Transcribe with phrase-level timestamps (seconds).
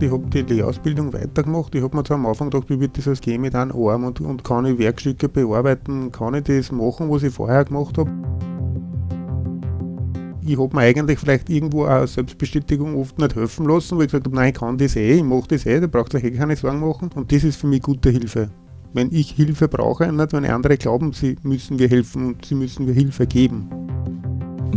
[0.00, 1.74] Ich habe die Lehrausbildung weitergemacht.
[1.74, 4.20] Ich habe mir zwar am Anfang gedacht, wie wird das gehen mit einem Arm und,
[4.20, 8.10] und kann ich Werkstücke bearbeiten, kann ich das machen, was ich vorher gemacht habe.
[10.46, 14.26] Ich habe mir eigentlich vielleicht irgendwo auch Selbstbestätigung oft nicht helfen lassen, weil ich gesagt
[14.26, 16.56] habe, nein, ich kann das eh, ich mache das eh, da braucht euch eh keine
[16.56, 17.10] Sorgen machen.
[17.14, 18.50] Und das ist für mich gute Hilfe.
[18.92, 22.84] Wenn ich Hilfe brauche, nicht wenn andere glauben, sie müssen mir helfen und sie müssen
[22.84, 23.70] mir Hilfe geben.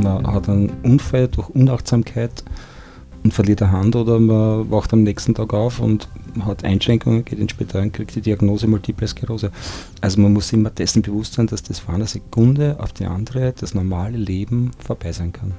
[0.01, 2.43] Man hat einen Unfall durch Unachtsamkeit
[3.27, 6.07] und verliert eine Hand oder man wacht am nächsten Tag auf und
[6.45, 9.51] hat Einschränkungen, geht ins Spital und kriegt die Diagnose Multiple Sklerose.
[9.99, 13.51] Also man muss immer dessen bewusst sein, dass das von einer Sekunde auf die andere
[13.51, 15.53] das normale Leben vorbei sein kann.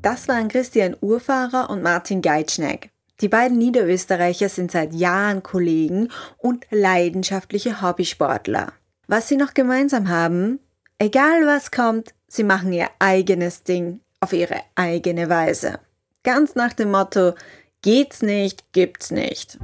[0.00, 2.90] Das waren Christian Urfahrer und Martin Geitschneck.
[3.20, 8.72] Die beiden Niederösterreicher sind seit Jahren Kollegen und leidenschaftliche Hobbysportler.
[9.08, 10.60] Was sie noch gemeinsam haben,
[11.00, 15.80] egal was kommt, sie machen ihr eigenes Ding auf ihre eigene Weise.
[16.22, 17.32] Ganz nach dem Motto,
[17.80, 19.58] geht's nicht, gibt's nicht.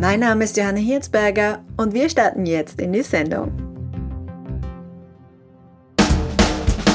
[0.00, 3.52] Mein Name ist Johanna Hirzberger und wir starten jetzt in die Sendung.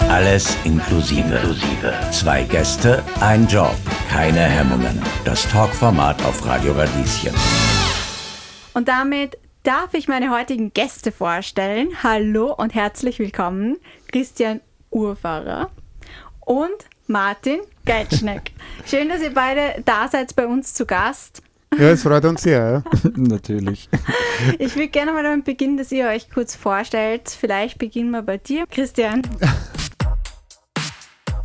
[0.09, 1.36] Alles inklusive.
[1.36, 1.94] inklusive.
[2.12, 3.76] Zwei Gäste, ein Job,
[4.09, 5.02] keine Hemmungen.
[5.26, 7.36] Das Talkformat auf Radio Radieschen.
[8.74, 11.90] Und damit darf ich meine heutigen Gäste vorstellen.
[12.04, 13.78] Hallo und herzlich willkommen,
[14.09, 15.70] Christian Urfahrer
[16.42, 18.52] und Martin Geitschneck.
[18.86, 21.42] Schön, dass ihr beide da seid bei uns zu Gast.
[21.78, 22.84] Ja, es freut uns sehr.
[23.04, 23.10] Ja.
[23.16, 23.90] Natürlich.
[24.58, 27.30] Ich würde gerne mal damit beginnen, dass ihr euch kurz vorstellt.
[27.30, 29.22] Vielleicht beginnen wir bei dir, Christian.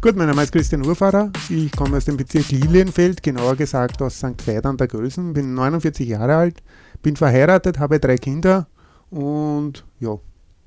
[0.00, 1.30] Gut, mein Name ist Christian Urfahrer.
[1.48, 4.46] Ich komme aus dem Bezirk Lilienfeld, genauer gesagt aus St.
[4.46, 5.32] Veit an der Gölsen.
[5.32, 6.62] Bin 49 Jahre alt,
[7.02, 8.66] bin verheiratet, habe drei Kinder
[9.10, 10.18] und ja.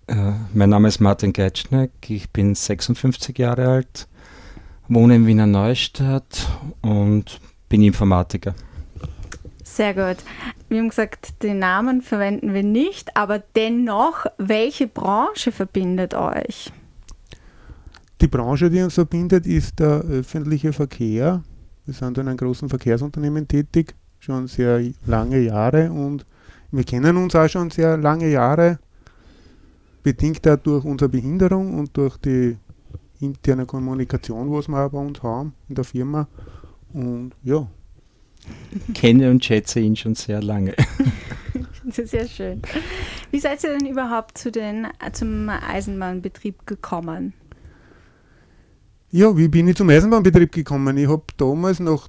[0.07, 4.07] Äh, mein Name ist Martin Geitschneck, ich bin 56 Jahre alt,
[4.87, 6.47] wohne in Wiener Neustadt
[6.81, 7.39] und
[7.69, 8.53] bin Informatiker.
[9.63, 10.23] Sehr gut.
[10.69, 16.71] Wir haben gesagt, den Namen verwenden wir nicht, aber dennoch, welche Branche verbindet euch?
[18.21, 21.43] Die Branche, die uns verbindet, ist der öffentliche Verkehr.
[21.85, 26.25] Wir sind in einem großen Verkehrsunternehmen tätig, schon sehr lange Jahre und
[26.71, 28.79] wir kennen uns auch schon sehr lange Jahre,
[30.05, 32.57] bedingt auch durch unsere Behinderung und durch die
[33.19, 36.27] interne Kommunikation, was wir auch bei uns haben in der Firma.
[36.93, 37.67] Und ja.
[38.93, 40.75] Kenne und schätze ihn schon sehr lange.
[41.87, 42.63] Das ist sehr schön.
[43.29, 47.33] Wie seid ihr denn überhaupt zu den, zum Eisenbahnbetrieb gekommen?
[49.11, 50.97] Ja, wie bin ich zum Eisenbahnbetrieb gekommen?
[50.97, 52.07] Ich habe damals noch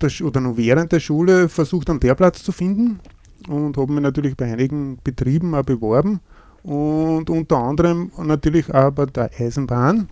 [0.00, 2.98] der, oder noch während der Schule versucht, einen Lehrplatz zu finden
[3.46, 6.20] und habe mich natürlich bei einigen Betrieben auch beworben
[6.62, 10.08] und unter anderem natürlich auch bei der Eisenbahn,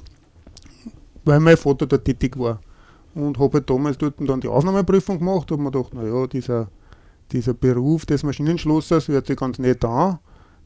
[1.25, 2.60] weil mein Vater dort tätig war.
[3.14, 6.69] Und habe halt damals dort dann die Aufnahmeprüfung gemacht, habe mir gedacht, naja, dieser,
[7.32, 10.19] dieser Beruf des Maschinenschlossers hört sich ganz nett an,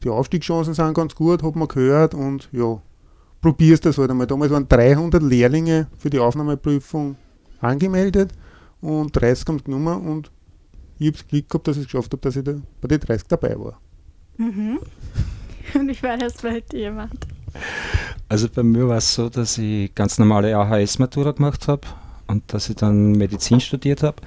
[0.03, 2.81] die Aufstiegschancen sind ganz gut, habe man gehört und ja,
[3.41, 4.27] probierst das halt einmal.
[4.27, 7.15] Damals waren 300 Lehrlinge für die Aufnahmeprüfung
[7.59, 8.31] angemeldet
[8.81, 10.31] und 30 haben es genommen und
[10.99, 12.99] ich habe es Glück gehabt, dass ich es geschafft habe, dass ich da bei den
[12.99, 13.79] 30 dabei war.
[14.37, 14.79] Mhm.
[15.73, 16.35] Und ich war das
[16.71, 17.19] dir, Martin?
[18.29, 21.81] Also bei mir war es so, dass ich ganz normale AHS-Matura gemacht habe
[22.27, 24.17] und dass ich dann Medizin studiert habe.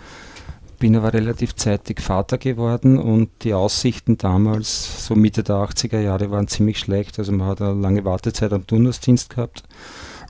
[0.79, 6.31] Bin aber relativ zeitig Vater geworden und die Aussichten damals, so Mitte der 80er Jahre,
[6.31, 7.19] waren ziemlich schlecht.
[7.19, 9.65] Also man hat eine lange Wartezeit am Turnusdienst gehabt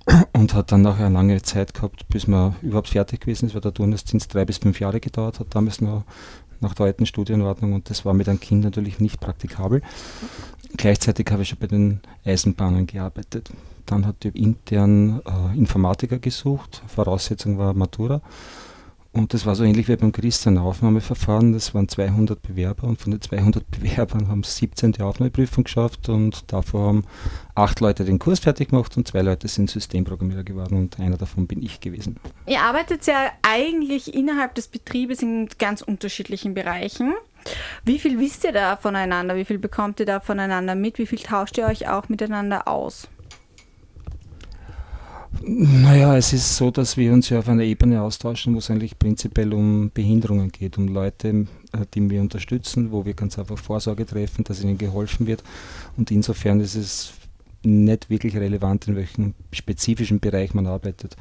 [0.32, 3.60] und hat dann noch eine lange Zeit gehabt, bis man überhaupt fertig gewesen ist, weil
[3.60, 6.04] der Turnusdienst drei bis fünf Jahre gedauert hat, damals noch
[6.60, 9.82] nach der alten Studienordnung und das war mit einem Kind natürlich nicht praktikabel.
[10.76, 13.50] Gleichzeitig habe ich schon bei den Eisenbahnen gearbeitet.
[13.86, 18.20] Dann hat die intern äh, Informatiker gesucht, Voraussetzung war Matura
[19.16, 21.54] und das war so ähnlich wie beim Christian Aufnahmeverfahren.
[21.54, 26.52] Das waren 200 Bewerber und von den 200 Bewerbern haben 17 die Aufnahmeprüfung geschafft und
[26.52, 27.04] davor haben
[27.54, 31.46] acht Leute den Kurs fertig gemacht und zwei Leute sind Systemprogrammierer geworden und einer davon
[31.46, 32.16] bin ich gewesen.
[32.46, 37.14] Ihr arbeitet ja eigentlich innerhalb des Betriebes in ganz unterschiedlichen Bereichen.
[37.84, 39.36] Wie viel wisst ihr da voneinander?
[39.36, 40.98] Wie viel bekommt ihr da voneinander mit?
[40.98, 43.08] Wie viel tauscht ihr euch auch miteinander aus?
[45.42, 48.98] Naja, es ist so, dass wir uns ja auf einer Ebene austauschen, wo es eigentlich
[48.98, 54.06] prinzipiell um Behinderungen geht, um Leute, äh, die wir unterstützen, wo wir ganz einfach Vorsorge
[54.06, 55.42] treffen, dass ihnen geholfen wird.
[55.96, 57.12] Und insofern ist es
[57.62, 61.16] nicht wirklich relevant, in welchem spezifischen Bereich man arbeitet.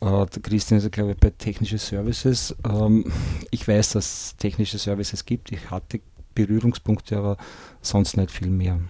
[0.00, 2.54] Äh, der Christian ist, glaube ich, bei technische Services.
[2.64, 3.04] Ähm,
[3.50, 5.50] ich weiß, dass es technische Services gibt.
[5.52, 6.00] Ich hatte
[6.34, 7.36] Berührungspunkte, aber
[7.82, 8.80] sonst nicht viel mehr.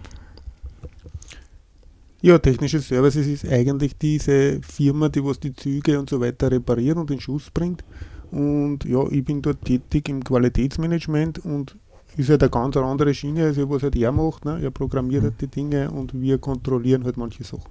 [2.21, 6.97] Ja, technische Services ist eigentlich diese Firma, die was die Züge und so weiter repariert
[6.97, 7.83] und in Schuss bringt.
[8.31, 11.75] Und ja, ich bin dort tätig im Qualitätsmanagement und
[12.17, 14.43] ist halt eine ganz andere Schiene, als was halt er macht.
[14.45, 14.59] Ne?
[14.61, 17.63] Er programmiert halt die Dinge und wir kontrollieren halt manche Sachen.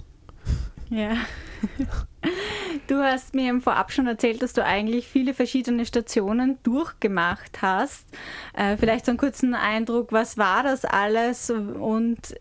[0.89, 1.13] Ja.
[2.89, 8.07] Du hast mir im Vorab schon erzählt, dass du eigentlich viele verschiedene Stationen durchgemacht hast.
[8.55, 12.35] Äh, vielleicht so einen kurzen Eindruck, was war das alles und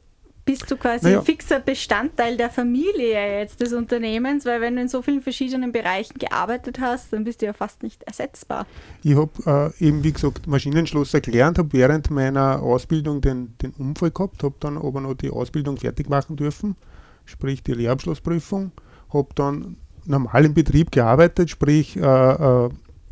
[0.46, 1.20] bist du quasi naja.
[1.20, 5.74] ein fixer Bestandteil der Familie jetzt des Unternehmens, weil wenn du in so vielen verschiedenen
[5.74, 8.66] Bereichen gearbeitet hast, dann bist du ja fast nicht ersetzbar.
[9.04, 14.12] Ich habe äh, eben, wie gesagt, Maschinenschlosser gelernt, habe während meiner Ausbildung den, den Unfall
[14.12, 16.78] gehabt, habe dann aber noch die Ausbildung fertig machen dürfen,
[17.26, 18.72] sprich die Lehrabschlussprüfung,
[19.12, 19.76] habe dann
[20.08, 22.70] normal im Betrieb gearbeitet, sprich äh, äh,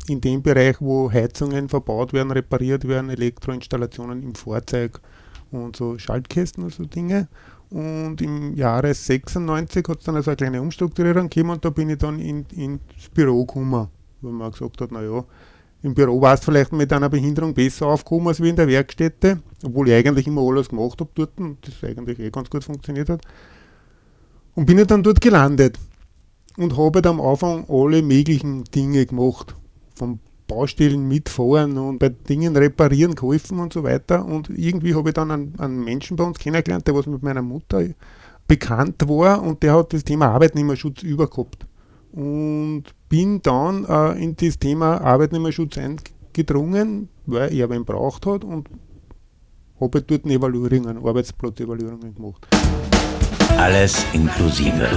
[0.08, 5.00] in dem Bereich, wo Heizungen verbaut werden, repariert werden, Elektroinstallationen im Fahrzeug,
[5.50, 7.28] und so Schaltkästen und so Dinge.
[7.70, 11.90] Und im Jahre 96 hat es dann also eine kleine Umstrukturierung gegeben und da bin
[11.90, 13.88] ich dann in, ins Büro gekommen,
[14.20, 15.24] weil man gesagt hat, naja,
[15.82, 19.40] im Büro war es vielleicht mit einer Behinderung besser aufgekommen als wie in der Werkstätte,
[19.64, 23.08] obwohl ich eigentlich immer alles gemacht habe dort und das eigentlich eh ganz gut funktioniert
[23.08, 23.20] hat.
[24.54, 25.78] Und bin ich dann dort gelandet
[26.56, 29.54] und habe dann am Anfang alle möglichen Dinge gemacht.
[29.94, 34.24] Vom Baustellen mitfahren und bei Dingen reparieren geholfen und so weiter.
[34.24, 37.42] Und irgendwie habe ich dann einen, einen, Menschen bei uns kennengelernt, der was mit meiner
[37.42, 37.84] Mutter
[38.46, 41.66] bekannt war und der hat das Thema Arbeitnehmerschutz übergehabt.
[42.12, 48.68] Und bin dann äh, in das Thema Arbeitnehmerschutz eingedrungen, weil er ihn braucht hat und
[49.80, 52.46] habe dort Evaluierungen, Arbeitsplatzevaluierungen gemacht.
[53.54, 54.90] Alles inklusive.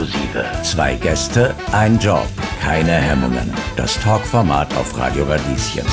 [0.63, 2.27] Zwei Gäste, ein Job,
[2.61, 3.53] keine Hemmungen.
[3.77, 5.85] Das Talkformat auf Radio Radieschen.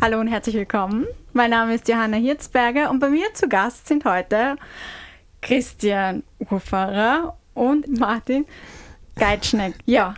[0.00, 1.06] Hallo und herzlich willkommen.
[1.34, 4.56] Mein Name ist Johanna Hirzberger und bei mir zu Gast sind heute
[5.42, 8.46] Christian Urfahrer und Martin
[9.16, 9.74] Geitschneck.
[9.84, 10.14] Ja,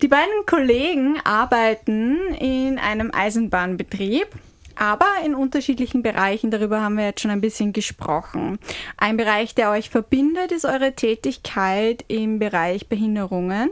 [0.00, 4.28] die beiden Kollegen arbeiten in einem Eisenbahnbetrieb
[4.76, 6.50] aber in unterschiedlichen Bereichen.
[6.50, 8.58] Darüber haben wir jetzt schon ein bisschen gesprochen.
[8.96, 13.70] Ein Bereich, der euch verbindet, ist eure Tätigkeit im Bereich Behinderungen.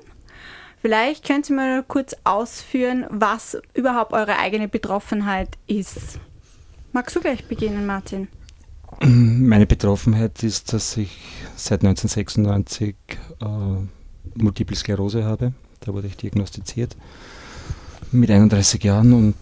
[0.80, 6.18] Vielleicht könnt ihr mal kurz ausführen, was überhaupt eure eigene Betroffenheit ist.
[6.92, 8.28] Magst du gleich beginnen, Martin?
[9.00, 11.16] Meine Betroffenheit ist, dass ich
[11.56, 12.96] seit 1996
[13.40, 13.46] äh,
[14.34, 15.52] Multiple Sklerose habe.
[15.80, 16.96] Da wurde ich diagnostiziert
[18.12, 19.34] mit 31 Jahren und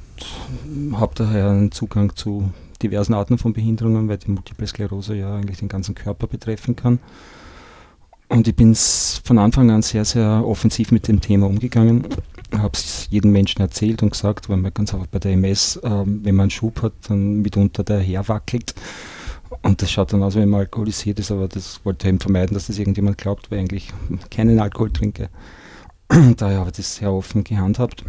[0.92, 2.50] habe daher einen Zugang zu
[2.82, 6.98] diversen Arten von Behinderungen, weil die Multiple Sklerose ja eigentlich den ganzen Körper betreffen kann.
[8.28, 12.06] Und ich bin von Anfang an sehr, sehr offensiv mit dem Thema umgegangen.
[12.56, 15.90] Habe es jedem Menschen erzählt und gesagt, weil man ganz einfach bei der MS, äh,
[16.06, 18.74] wenn man einen Schub hat, dann mitunter der herwackelt.
[19.62, 22.54] Und das schaut dann aus, wenn man alkoholisiert ist, aber das wollte ich eben vermeiden,
[22.54, 23.92] dass das irgendjemand glaubt, weil ich eigentlich
[24.30, 25.28] keinen Alkohol trinke.
[26.36, 28.04] Daher habe ich das sehr offen gehandhabt.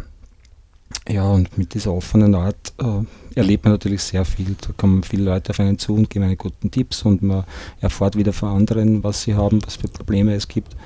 [1.08, 4.56] Ja, und mit dieser offenen Art äh, erlebt man natürlich sehr viel.
[4.60, 7.44] Da kommen viele Leute auf einen zu und geben einen guten Tipps und man
[7.80, 10.76] erfährt wieder von anderen, was sie haben, was für Probleme es gibt.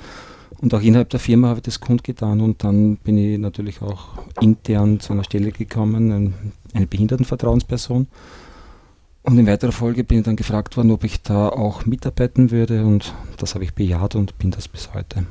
[0.58, 4.18] Und auch innerhalb der Firma habe ich das kundgetan und dann bin ich natürlich auch
[4.40, 6.34] intern zu einer Stelle gekommen, ein,
[6.72, 8.06] eine Behindertenvertrauensperson.
[9.22, 12.84] Und in weiterer Folge bin ich dann gefragt worden, ob ich da auch mitarbeiten würde
[12.84, 15.26] und das habe ich bejaht und bin das bis heute.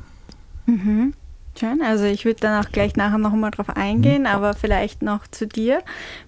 [0.66, 1.14] Mhm.
[1.58, 4.26] Schön, also ich würde dann auch gleich nachher noch mal drauf eingehen, mhm.
[4.26, 5.80] aber vielleicht noch zu dir.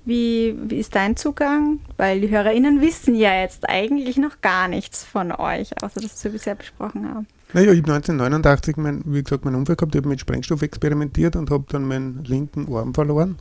[0.07, 1.81] Wie, wie ist dein Zugang?
[1.99, 6.31] Weil die HörerInnen wissen ja jetzt eigentlich noch gar nichts von euch, außer dass wir
[6.31, 7.27] bisher besprochen haben.
[7.53, 11.37] Naja, ich habe 1989, mein, wie gesagt, meinen Unfall gehabt, ich habe mit Sprengstoff experimentiert
[11.37, 13.37] und habe dann meinen linken Arm verloren.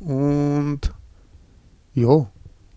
[0.00, 0.92] Und
[1.94, 2.26] ja,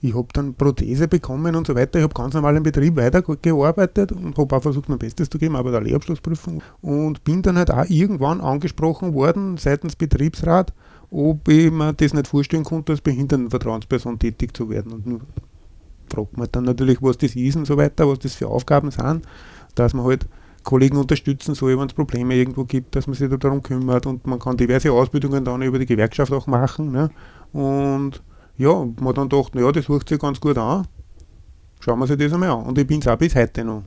[0.06, 2.00] ich habe dann Prothese bekommen und so weiter.
[2.00, 5.56] Ich habe ganz normal im Betrieb weitergearbeitet und habe auch versucht, mein Bestes zu geben,
[5.56, 6.62] aber der Lehrabschlussprüfung.
[6.82, 10.74] Und bin dann halt auch irgendwann angesprochen worden seitens Betriebsrat,
[11.12, 14.92] ob ich mir das nicht vorstellen konnte, als Behindertenvertrauensperson tätig zu werden.
[14.92, 15.22] Und
[16.14, 19.26] fragt man dann natürlich, was das ist und so weiter, was das für Aufgaben sind,
[19.76, 20.28] dass man halt
[20.64, 24.40] Kollegen unterstützen soll, wenn es Probleme irgendwo gibt, dass man sich darum kümmert und man
[24.40, 26.92] kann diverse Ausbildungen dann über die Gewerkschaft auch machen.
[26.92, 27.12] Ne?
[27.54, 28.22] Und
[28.58, 30.88] ja, man dann gedacht, naja, das hört sich ganz gut an.
[31.80, 32.64] Schauen wir sich das einmal an.
[32.64, 33.84] Und ich bin es auch bis heute noch.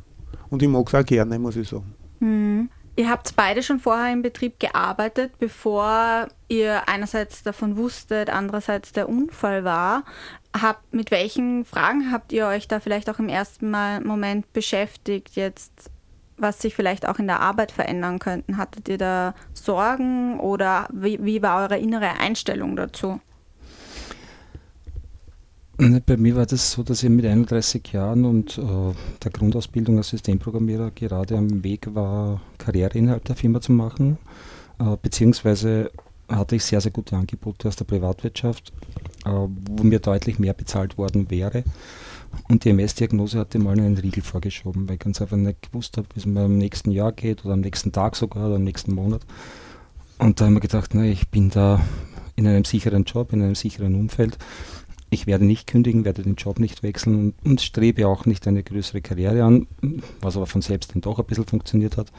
[0.50, 1.94] Und ich mag es auch gerne, muss ich sagen.
[2.20, 2.70] Mhm.
[2.98, 9.08] Ihr habt beide schon vorher im Betrieb gearbeitet, bevor ihr einerseits davon wusstet, andererseits der
[9.08, 10.02] Unfall war.
[10.60, 15.36] Habt, mit welchen Fragen habt ihr euch da vielleicht auch im ersten Mal Moment beschäftigt,
[15.36, 15.92] jetzt
[16.36, 18.56] was sich vielleicht auch in der Arbeit verändern könnten?
[18.56, 23.20] Hattet ihr da Sorgen oder wie, wie war eure innere Einstellung dazu?
[25.78, 28.62] Bei mir war das so, dass ich mit 31 Jahren und äh,
[29.22, 34.18] der Grundausbildung als Systemprogrammierer gerade am Weg war, Karriere innerhalb der Firma zu machen.
[34.80, 35.92] Äh, beziehungsweise
[36.28, 38.72] hatte ich sehr, sehr gute Angebote aus der Privatwirtschaft,
[39.24, 41.62] äh, wo mir deutlich mehr bezahlt worden wäre.
[42.48, 46.08] Und die MS-Diagnose hatte mal einen Riegel vorgeschoben, weil ich ganz einfach nicht gewusst habe,
[46.14, 48.94] wie es mir am nächsten Jahr geht oder am nächsten Tag sogar oder am nächsten
[48.94, 49.24] Monat.
[50.18, 51.80] Und da habe ich mir gedacht, na, ich bin da
[52.34, 54.38] in einem sicheren Job, in einem sicheren Umfeld
[55.10, 59.00] ich werde nicht kündigen, werde den Job nicht wechseln und, strebe auch nicht eine größere
[59.00, 59.66] Karriere an,
[60.20, 62.12] was aber von selbst dann doch ein bisschen funktioniert hat.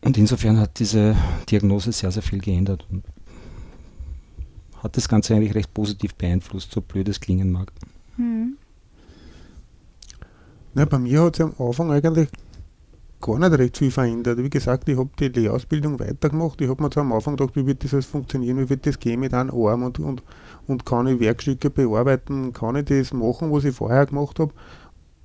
[0.00, 1.16] Und insofern hat diese
[1.50, 3.04] Diagnose sehr, sehr viel geändert und
[4.82, 7.72] hat das Ganze eigentlich recht positiv beeinflusst, so blöd es klingen mag.
[8.16, 8.56] Hm.
[10.74, 12.28] Na, bei mir hat es am Anfang eigentlich
[13.20, 14.38] gar nicht recht viel verändert.
[14.38, 16.60] Wie gesagt, ich habe die Lehrausbildung weitergemacht.
[16.60, 18.98] Ich habe mir zwar am Anfang gedacht, wie wird das alles funktionieren, wie wird das
[18.98, 20.22] gehen mit einem Arm und, und,
[20.68, 24.52] und kann ich Werkstücke bearbeiten, kann ich das machen, was ich vorher gemacht habe.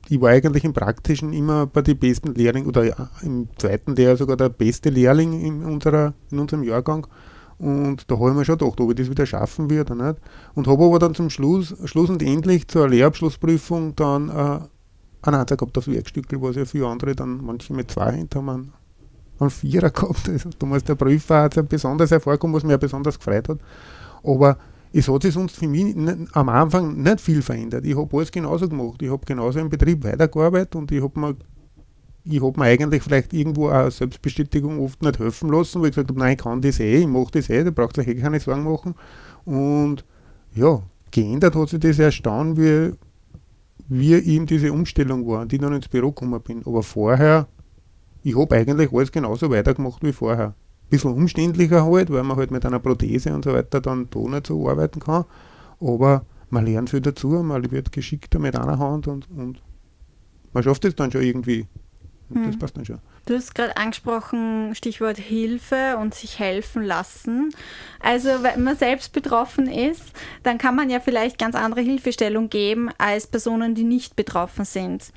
[0.10, 4.36] Ich war eigentlich im Praktischen immer bei den besten Lehrlingen oder im zweiten Lehrjahr sogar
[4.36, 7.08] der beste Lehrling in, unserer, in unserem Jahrgang.
[7.58, 10.16] Und da habe ich mir schon gedacht, ob ich das wieder schaffen werde nicht.
[10.56, 14.60] Und habe aber dann zum Schluss, Schluss und endlich zur Lehrabschlussprüfung dann äh,
[15.22, 18.74] einen Einser gehabt auf Werkstückel, was ja viele andere dann, manche mit zwei Händen haben
[19.40, 20.30] einen, Vierer gehabt.
[20.30, 23.60] Also damals der Prüfer hat es besonders hervorgekommen, was mich besonders gefreut hat.
[24.24, 24.58] Aber
[24.96, 25.96] es hat sich sonst für mich
[26.34, 27.84] am Anfang nicht viel verändert.
[27.84, 29.02] Ich habe alles genauso gemacht.
[29.02, 33.70] Ich habe genauso im Betrieb weitergearbeitet und ich habe mir, hab mir eigentlich vielleicht irgendwo
[33.70, 36.98] auch Selbstbestätigung oft nicht helfen lassen, weil ich gesagt habe, nein, ich kann das eh,
[36.98, 38.94] ich mache das eh, da braucht euch eh keine Sorgen machen.
[39.46, 40.06] Und
[40.54, 42.94] ja, geändert hat sich das erst dann, wie,
[43.88, 46.62] wie eben diese Umstellung war, die dann ins Büro gekommen bin.
[46.68, 47.48] Aber vorher,
[48.22, 50.54] ich habe eigentlich alles genauso weitergemacht wie vorher
[50.94, 54.48] bisschen umständlicher halt, weil man halt mit einer Prothese und so weiter dann da nicht
[54.48, 55.26] so arbeiten kann.
[55.80, 59.62] Aber man lernt viel dazu, man wird geschickter mit einer Hand und, und
[60.54, 61.68] man schafft es dann schon irgendwie.
[62.30, 62.60] Und das hm.
[62.60, 63.00] passt dann schon.
[63.26, 67.52] Du hast gerade angesprochen, Stichwort Hilfe und sich helfen lassen.
[68.00, 72.90] Also wenn man selbst betroffen ist, dann kann man ja vielleicht ganz andere Hilfestellung geben
[72.98, 75.12] als Personen, die nicht betroffen sind.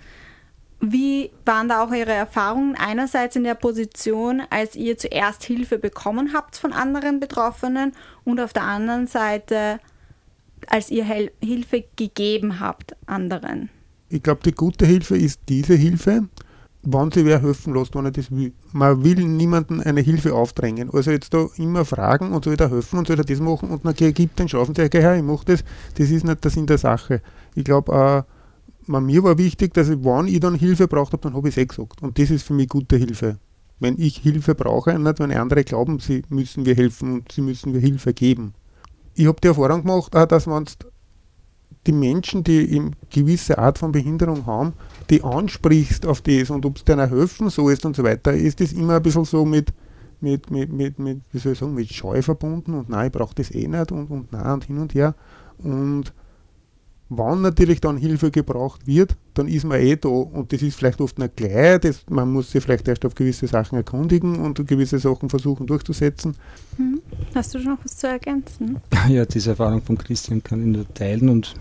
[0.88, 6.33] Wie waren da auch Ihre Erfahrungen einerseits in der Position, als ihr zuerst Hilfe bekommen
[6.33, 7.93] habt von anderen Betroffenen
[8.25, 9.81] und auf der anderen Seite,
[10.69, 13.69] als ihr Hel Hilfe gegeben habt anderen?
[14.11, 16.28] Ich glaube, die gute Hilfe ist diese Hilfe,
[16.83, 18.52] wann sie wer helfen lässt, wenn er das will.
[18.71, 20.90] Man will niemandem eine Hilfe aufdrängen.
[20.93, 23.85] Also jetzt da immer fragen und soll da helfen und soll er das machen und
[23.85, 25.64] dann gibt den Schaffen, der, ich mache das.
[25.97, 27.23] Das ist nicht der Sinn der Sache.
[27.57, 28.36] Ich glaube, äh,
[28.87, 31.62] mir war wichtig, dass ich, wann ich dann Hilfe braucht habe, dann habe ich es
[31.62, 32.02] eh gesagt.
[32.02, 33.38] Und das ist für mich gute Hilfe.
[33.78, 37.73] Wenn ich Hilfe brauche, nicht wenn andere glauben, sie müssen mir helfen und sie müssen
[37.73, 38.55] mir Hilfe geben.
[39.14, 40.66] Ich habe die Erfahrung gemacht, dass man
[41.87, 44.73] die Menschen, die eine gewisse Art von Behinderung haben,
[45.11, 48.61] die ansprichst auf das und ob es denen helfen so ist und so weiter, ist
[48.61, 49.73] das immer ein bisschen so mit,
[50.21, 53.35] mit, mit, mit, mit wie soll ich sagen, mit Scheu verbunden und nein, ich brauche
[53.35, 55.14] das eh nicht und, und nein und hin und her.
[55.59, 56.12] Und
[57.08, 61.00] Wann natürlich dann Hilfe gebraucht wird, dann ist man eh da und das ist vielleicht
[61.00, 64.98] oft nicht gleich, das, man muss sich vielleicht erst auf gewisse Sachen erkundigen und gewisse
[64.98, 66.34] Sachen versuchen durchzusetzen.
[66.76, 67.00] Hm.
[67.32, 68.80] Hast du noch was zu ergänzen?
[69.08, 71.54] Ja, diese Erfahrung von Christian kann ich nur teilen und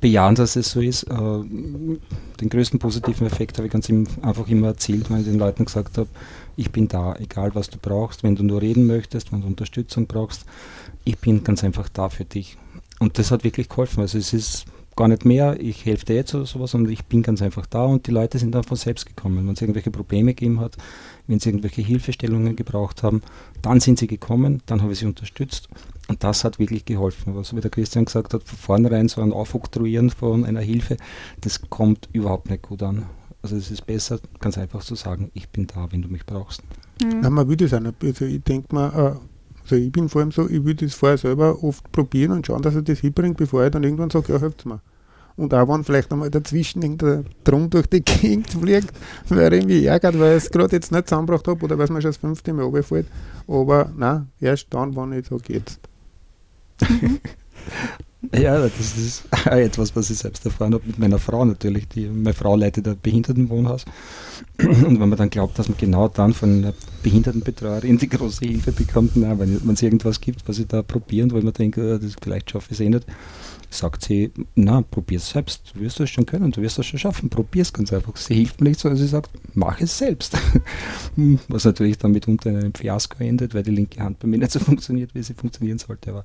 [0.00, 1.04] bejahen, dass es so ist.
[1.04, 5.64] Äh, den größten positiven Effekt habe ich ganz einfach immer erzählt, weil ich den Leuten
[5.64, 6.08] gesagt habe,
[6.56, 10.06] ich bin da, egal was du brauchst, wenn du nur reden möchtest, wenn du Unterstützung
[10.06, 10.44] brauchst,
[11.04, 12.58] ich bin ganz einfach da für dich.
[12.98, 14.00] Und das hat wirklich geholfen.
[14.00, 17.22] Also es ist gar nicht mehr, ich helfe dir jetzt oder sowas, sondern ich bin
[17.22, 19.46] ganz einfach da und die Leute sind dann von selbst gekommen.
[19.46, 20.76] Wenn es irgendwelche Probleme gegeben hat,
[21.26, 23.20] wenn sie irgendwelche Hilfestellungen gebraucht haben,
[23.60, 25.68] dann sind sie gekommen, dann habe ich sie unterstützt
[26.08, 27.36] und das hat wirklich geholfen.
[27.36, 30.96] Was wie der Christian gesagt hat, von vornherein so ein Aufoktroyieren von einer Hilfe,
[31.42, 33.04] das kommt überhaupt nicht gut an.
[33.42, 36.62] Also es ist besser, ganz einfach zu sagen, ich bin da, wenn du mich brauchst.
[37.02, 37.22] Mhm.
[37.22, 38.02] Ja, man würde es auch nicht.
[38.02, 39.35] Also ich denke mal, äh
[39.66, 42.62] also ich bin vor allem so, ich würde das vorher selber oft probieren und schauen,
[42.62, 44.80] dass er das hinbringt, bevor ich dann irgendwann sage, ja, helft mir.
[45.36, 48.92] Und auch wenn vielleicht einmal dazwischen irgendein Drum durch die Gegend fliegt,
[49.28, 51.90] weil er mich ärgert, weil ich es gerade jetzt nicht zusammengebracht habe oder weil es
[51.90, 53.06] mir schon das fünfte Mal runterfällt.
[53.48, 55.80] Aber nein, erst dann, wenn ich sage, jetzt.
[56.88, 57.20] Mhm.
[58.34, 61.88] Ja, das ist etwas, was ich selbst erfahren habe mit meiner Frau natürlich.
[61.88, 63.84] Die, meine Frau leitet ein Behindertenwohnhaus.
[64.58, 68.72] Und wenn man dann glaubt, dass man genau dann von einer Behindertenbetreuerin die große Hilfe
[68.72, 72.14] bekommt, nein, wenn es irgendwas gibt, was ich da probieren, weil man denkt, oh, das,
[72.20, 73.06] vielleicht schaffe ich es eh nicht,
[73.70, 77.28] sagt sie, na, probier's selbst, du wirst das schon können, du wirst das schon schaffen,
[77.28, 78.16] probier's ganz einfach.
[78.16, 80.36] Sie hilft mir nicht, sondern sie sagt, mach es selbst.
[81.48, 84.52] Was natürlich dann mitunter in einem Fiasko endet, weil die linke Hand bei mir nicht
[84.52, 86.10] so funktioniert, wie sie funktionieren sollte.
[86.10, 86.24] Aber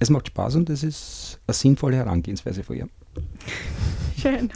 [0.00, 2.88] es macht Spaß und es ist eine sinnvolle Herangehensweise von ihr.
[4.20, 4.50] Schön.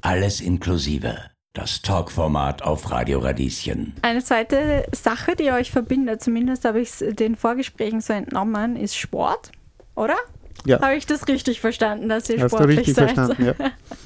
[0.00, 1.16] Alles inklusive.
[1.52, 3.94] Das Talkformat auf Radio Radieschen.
[4.02, 8.96] Eine zweite Sache, die euch verbindet, zumindest habe ich es den Vorgesprächen so entnommen, ist
[8.96, 9.50] Sport,
[9.96, 10.14] oder?
[10.64, 10.80] Ja.
[10.80, 13.14] Habe ich das richtig verstanden, dass ihr Hast du sportlich richtig seid?
[13.14, 13.54] verstanden, ja.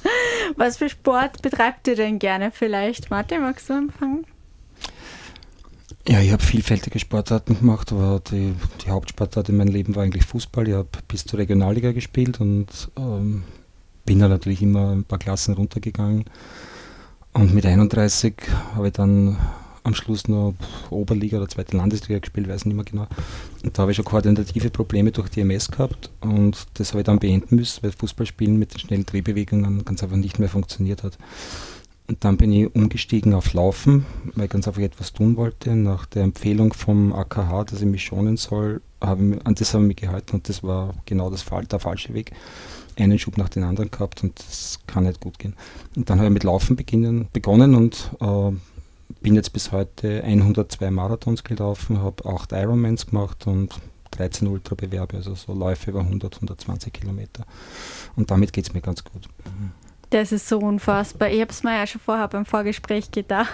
[0.57, 3.11] Was für Sport betreibt ihr denn gerne vielleicht?
[3.11, 4.25] Martin, magst du anfangen?
[6.07, 8.53] Ja, ich habe vielfältige Sportarten gemacht, aber die,
[8.85, 10.69] die Hauptsportart in meinem Leben war eigentlich Fußball.
[10.69, 13.43] Ich habe bis zur Regionalliga gespielt und ähm,
[14.05, 16.25] bin da natürlich immer ein paar Klassen runtergegangen.
[17.33, 18.35] Und mit 31
[18.75, 19.39] habe ich dann
[19.83, 20.55] am Schluss noch
[20.91, 23.07] Oberliga oder zweite Landesliga gespielt, weiß nicht mehr genau.
[23.63, 27.07] Und da habe ich schon koordinative Probleme durch die MS gehabt und das habe ich
[27.07, 31.19] dann beenden müssen, weil Fußballspielen mit den schnellen Drehbewegungen ganz einfach nicht mehr funktioniert hat.
[32.07, 35.75] Und dann bin ich umgestiegen auf Laufen, weil ich ganz einfach etwas tun wollte.
[35.75, 39.85] Nach der Empfehlung vom AKH, dass ich mich schonen soll, habe ich, an das habe
[39.85, 42.33] ich mich gehalten und das war genau das, der falsche Weg.
[42.97, 45.55] Einen Schub nach dem anderen gehabt und das kann nicht gut gehen.
[45.97, 48.53] Und dann habe ich mit Laufen beginnen, begonnen und äh,
[49.23, 53.75] bin jetzt bis heute 102 Marathons gelaufen, habe 8 Ironmans gemacht und
[54.13, 57.47] 13 Ultrabewerbe, also so Läufe über 100, 120 Kilometer.
[58.15, 59.29] Und damit geht es mir ganz gut.
[60.11, 61.31] Das ist so unfassbar.
[61.31, 63.53] Ich habe es mir ja schon vorher beim Vorgespräch gedacht.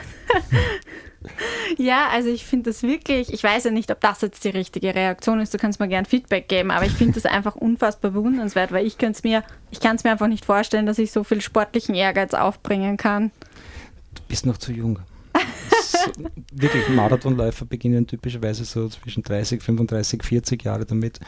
[1.79, 4.95] ja, also ich finde das wirklich, ich weiß ja nicht, ob das jetzt die richtige
[4.95, 8.73] Reaktion ist, du kannst mir gern Feedback geben, aber ich finde das einfach unfassbar bewundernswert,
[8.73, 9.43] weil ich kann es mir,
[9.73, 13.31] mir einfach nicht vorstellen, dass ich so viel sportlichen Ehrgeiz aufbringen kann.
[14.15, 14.99] Du bist noch zu jung.
[16.53, 21.21] wirklich, Marathonläufer beginnen typischerweise so zwischen 30, 35, 40 Jahre damit.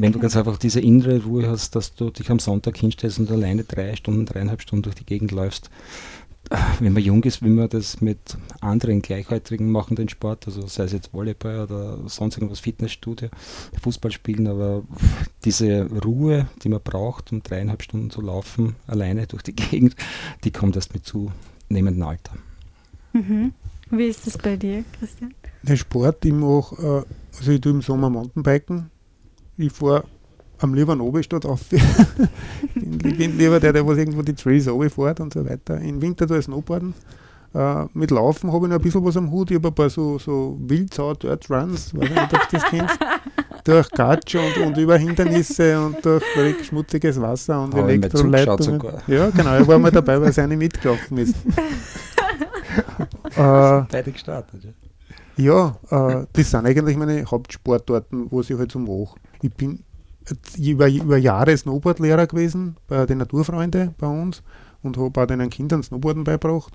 [0.00, 3.32] Wenn du ganz einfach diese innere Ruhe hast, dass du dich am Sonntag hinstellst und
[3.32, 5.70] alleine drei Stunden, dreieinhalb Stunden durch die Gegend läufst.
[6.50, 8.18] Äh, Wenn man jung ist, will man das mit
[8.60, 13.28] anderen Gleichaltrigen machen, den Sport, also sei es jetzt Volleyball oder sonst irgendwas, Fitnessstudio,
[13.82, 14.84] Fußball spielen, aber
[15.44, 19.96] diese Ruhe, die man braucht, um dreieinhalb Stunden zu laufen, alleine durch die Gegend,
[20.44, 22.34] die kommt erst mit zunehmendem Alter.
[23.14, 23.52] Mhm.
[23.90, 25.34] Wie ist das bei dir, Christian?
[25.64, 28.92] Der Sport, ich mache, äh, also ich tue im Sommer Mountainbiken.
[29.58, 30.04] Ich fahre
[30.58, 31.60] am liebsten oben statt auf.
[31.72, 35.78] ich bin lieber der, der was irgendwo die Trees fährt und so weiter.
[35.80, 36.94] Im Winter tue ich Snowboarden.
[37.54, 39.50] Äh, mit Laufen habe ich noch ein bisschen was am Hut.
[39.50, 42.98] Ich habe ein paar so, so Wildsau Dirt Runs, weiß nicht, ob du das kennst.
[43.64, 46.24] durch Gatsch und, und über Hindernisse und durch
[46.64, 48.80] schmutziges Wasser und Elektroleitungen.
[49.06, 51.34] Ja, genau, ich war mal dabei, weil seine mitgelaufen ist.
[53.36, 54.64] äh, Beide gestartet.
[54.64, 54.87] Ja.
[55.38, 59.16] Ja, äh, das sind eigentlich meine Hauptsportarten, was ich halt so mache.
[59.40, 59.84] Ich bin
[60.58, 64.42] über, über Jahre Snowboardlehrer gewesen bei den Naturfreunden bei uns
[64.82, 66.74] und habe auch den Kindern Snowboarden beigebracht,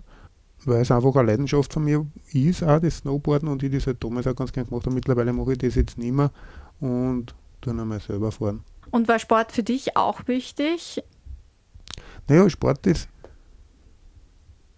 [0.66, 4.04] weil es einfach eine Leidenschaft von mir ist, auch das Snowboarden und ich das halt
[4.04, 4.96] damals auch ganz gern gemacht habe.
[4.96, 6.32] Mittlerweile mache ich das jetzt nicht mehr
[6.80, 8.64] und tue einmal selber fahren.
[8.92, 11.04] Und war Sport für dich auch wichtig?
[12.28, 13.10] Naja, Sport ist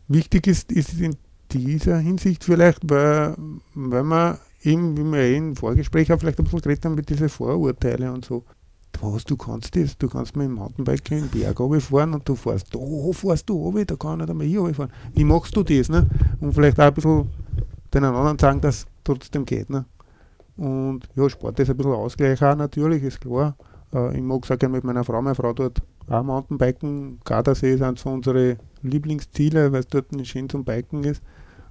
[0.07, 1.15] wichtig ist, ist in
[1.57, 3.35] dieser Hinsicht vielleicht, weil,
[3.73, 7.09] weil man eben, wie wir eh im Vorgespräch auch vielleicht ein bisschen geredet haben, mit
[7.09, 8.43] diesen Vorurteile und so.
[9.01, 12.73] Was, du kannst das, du kannst mit dem Mountainbike den Berg fahren und du fährst
[12.73, 12.79] da,
[13.11, 14.91] fährst du runter, da kann nicht einmal ich fahren.
[15.13, 15.89] Wie machst du das?
[15.89, 16.07] Ne?
[16.39, 17.27] Und vielleicht auch ein bisschen
[17.93, 19.69] den anderen sagen, dass es trotzdem geht.
[19.69, 19.85] Ne?
[20.55, 23.57] Und ja, Sport ist ein bisschen Ausgleich auch natürlich, ist klar.
[23.93, 25.21] Äh, ich mag es auch gerne mit meiner Frau.
[25.21, 27.19] Meine Frau dort auch Mountainbiken.
[27.25, 31.21] Gardasee sind so unsere Lieblingsziele, weil es dort schön zum Biken ist.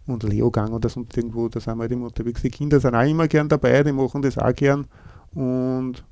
[0.06, 2.42] Und Leogang oder sonst irgendwo, da sind wir halt immer unterwegs.
[2.42, 4.86] Die Kinder sind auch immer gern dabei, die machen das auch gern.
[5.32, 6.04] Und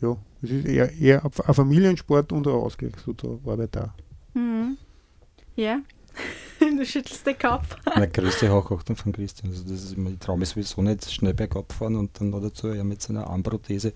[0.00, 3.90] ja, es ist eher, eher ein Familiensport und ein Ausgleich, so zur Arbeit auch.
[4.34, 4.76] Mhm.
[5.56, 5.80] Ja.
[6.60, 7.76] du schüttelst den Kopf.
[7.94, 9.50] Meine größte Hochachtung von Christian.
[9.50, 12.40] Also das ist immer, ich traue mich sowieso nicht schnell bergab fahren und dann noch
[12.40, 13.92] dazu ja mit seiner Armprothese.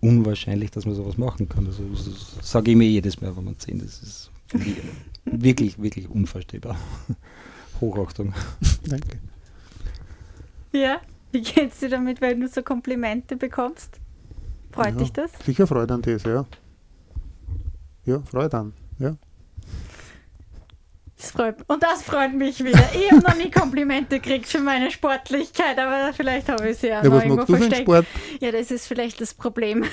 [0.00, 1.66] Unwahrscheinlich, dass man sowas machen kann.
[1.66, 3.80] Also das sage ich mir jedes Mal, wenn man sehen.
[3.80, 4.30] Das ist
[5.24, 6.76] wirklich, wirklich unvorstellbar.
[7.80, 8.32] Hochachtung.
[8.86, 9.18] Danke.
[10.72, 11.00] Ja.
[11.30, 14.00] Wie geht's dir damit, weil du so Komplimente bekommst?
[14.72, 14.98] Freut Ja.
[14.98, 15.30] dich das?
[15.44, 16.46] Sicher Freude an das, ja.
[18.04, 19.16] Ja, Freude an, ja.
[21.18, 22.82] das freut, und das freut mich wieder.
[22.94, 27.02] Ich habe noch nie Komplimente gekriegt für meine Sportlichkeit, aber vielleicht habe ich sie ja,
[27.02, 27.82] Ja, noch irgendwo versteckt.
[27.82, 28.06] Sport?
[28.40, 29.84] Ja, das ist vielleicht das Problem.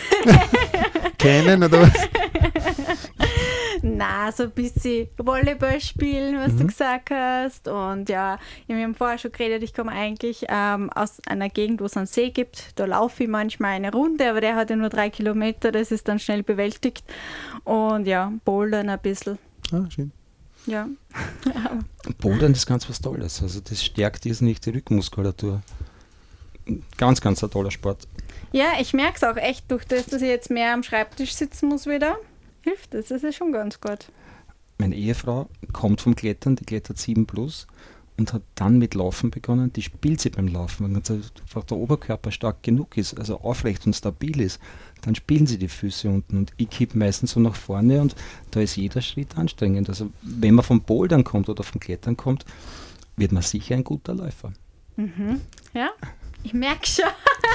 [1.20, 1.94] Keinen oder was?
[3.86, 6.58] Na, so ein bisschen Volleyball spielen, was mhm.
[6.58, 7.68] du gesagt hast.
[7.68, 11.86] Und ja, wir haben vorher schon geredet, ich komme eigentlich ähm, aus einer Gegend, wo
[11.86, 12.80] es einen See gibt.
[12.80, 16.08] Da laufe ich manchmal eine Runde, aber der hat ja nur drei Kilometer, das ist
[16.08, 17.04] dann schnell bewältigt.
[17.64, 19.38] Und ja, Bouldern ein bisschen.
[19.72, 20.12] Ah, schön.
[20.66, 20.88] Ja.
[22.18, 23.44] Bouldern ist ganz was Tolles.
[23.44, 25.62] Also das stärkt nicht die Rückenmuskulatur.
[26.98, 28.08] Ganz, ganz ein toller Sport.
[28.52, 31.70] Ja, ich merke es auch echt durch das, dass ich jetzt mehr am Schreibtisch sitzen
[31.70, 32.16] muss wieder.
[32.66, 34.12] Hilft das, das ist schon ganz gut.
[34.80, 37.68] Meine Ehefrau kommt vom Klettern, die klettert 7 plus
[38.18, 39.72] und hat dann mit Laufen begonnen.
[39.72, 40.86] Die spielt sie beim Laufen.
[40.86, 44.60] Wenn einfach der Oberkörper stark genug ist, also aufrecht und stabil ist,
[45.04, 48.16] dann spielen sie die Füße unten und ich kippe meistens so nach vorne und
[48.50, 49.88] da ist jeder Schritt anstrengend.
[49.88, 52.46] Also wenn man vom Bouldern kommt oder vom Klettern kommt,
[53.16, 54.54] wird man sicher ein guter Läufer.
[54.96, 55.42] Mhm.
[55.76, 55.92] Ja,
[56.46, 57.06] ich merke schon,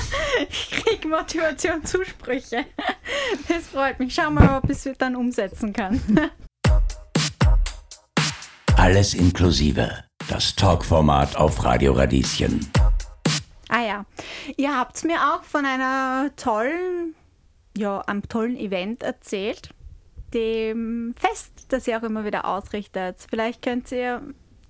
[0.51, 2.67] ich kriege Motivationszusprüche.
[3.49, 4.13] Das freut mich.
[4.13, 6.01] Schauen wir mal, ob ich es dann umsetzen kann.
[8.77, 10.05] Alles inklusive.
[10.29, 12.69] Das Talkformat auf Radio Radieschen.
[13.69, 14.05] Ah ja,
[14.57, 17.15] ihr habt mir auch von einer tollen,
[17.77, 19.71] ja, einem tollen Event erzählt,
[20.35, 23.25] dem Fest, das ihr auch immer wieder ausrichtet.
[23.31, 24.23] Vielleicht könnt ihr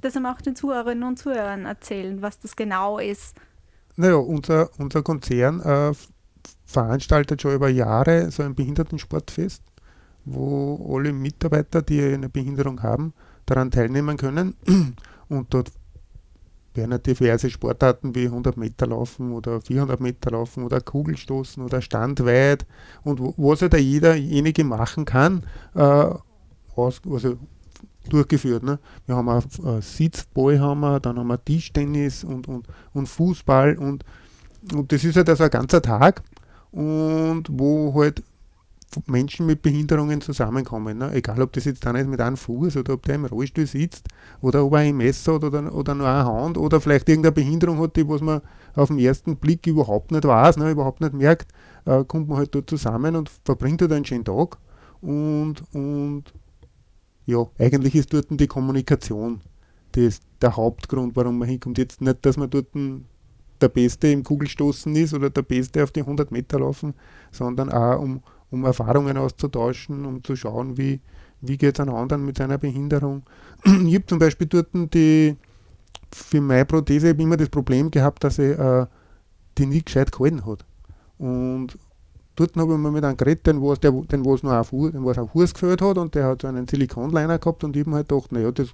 [0.02, 3.36] das auch den Zuhörerinnen und Zuhörern erzählen, was das genau ist.
[4.00, 5.92] Naja, unser, unser Konzern äh,
[6.64, 9.62] veranstaltet schon über Jahre so ein Behindertensportfest,
[10.24, 13.12] wo alle Mitarbeiter, die eine Behinderung haben,
[13.44, 14.54] daran teilnehmen können.
[15.28, 15.70] Und dort
[16.72, 22.64] werden diverse Sportarten wie 100 Meter laufen oder 400 Meter laufen oder Kugelstoßen oder Standweit
[23.02, 26.06] und was halt jederjenige machen kann, äh,
[26.74, 27.36] aus, also
[28.08, 28.62] durchgeführt.
[28.62, 28.78] Ne?
[29.06, 30.58] Wir haben auch äh, Sitzball,
[31.00, 34.04] dann haben wir Tischtennis und, und, und Fußball und,
[34.74, 36.22] und das ist halt also ein ganzer Tag
[36.70, 38.22] und wo halt
[39.06, 40.98] Menschen mit Behinderungen zusammenkommen.
[40.98, 41.12] Ne?
[41.12, 44.08] Egal, ob das jetzt dann ist mit einem Fuß oder ob der im Rollstuhl sitzt
[44.40, 47.78] oder ob er ein Messer hat oder, oder nur eine Hand oder vielleicht irgendeine Behinderung
[47.78, 48.40] hat, die was man
[48.74, 50.70] auf den ersten Blick überhaupt nicht weiß, ne?
[50.70, 51.52] überhaupt nicht merkt,
[51.84, 54.58] äh, kommt man halt dort zusammen und verbringt halt einen schönen Tag
[55.00, 56.24] und, und
[57.30, 59.40] ja, eigentlich ist dort die Kommunikation
[59.92, 61.78] das der Hauptgrund, warum man hinkommt.
[61.78, 62.68] Jetzt nicht, dass man dort
[63.60, 66.94] der Beste im Kugelstoßen ist oder der Beste auf die 100 Meter laufen,
[67.30, 71.00] sondern auch um, um Erfahrungen auszutauschen, um zu schauen, wie,
[71.40, 73.22] wie geht es einem anderen mit seiner Behinderung.
[73.64, 75.36] Ich habe zum Beispiel dort die,
[76.12, 78.86] für meine Prothese immer das Problem gehabt, dass ich äh,
[79.58, 80.64] die nie gescheit gehalten hat.
[81.18, 81.76] Und
[82.36, 85.04] dort habe ich mal mit einem geredet, den was, der, den was noch auf, den
[85.04, 87.90] was auf Fuß geführt hat und der hat so einen Silikonliner gehabt und ich habe
[87.90, 88.68] mir halt gedacht, naja, das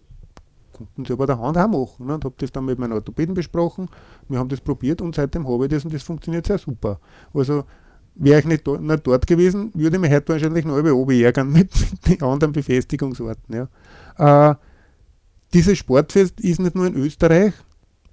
[0.73, 2.07] konnten sie aber der Hand auch machen.
[2.07, 2.15] Ne?
[2.15, 3.89] Und habe das dann mit meinen Orthopäden besprochen.
[4.29, 7.01] Wir haben das probiert und seitdem habe ich das und das funktioniert sehr super.
[7.33, 7.65] Also
[8.15, 11.21] wäre ich nicht, do, nicht dort gewesen, würde ich mich heute wahrscheinlich noch über oben
[11.21, 13.69] ärgern mit, mit den anderen Befestigungsorten.
[14.19, 14.51] Ja.
[14.51, 14.55] Äh,
[15.55, 17.55] dieses Sportfest ist nicht nur in Österreich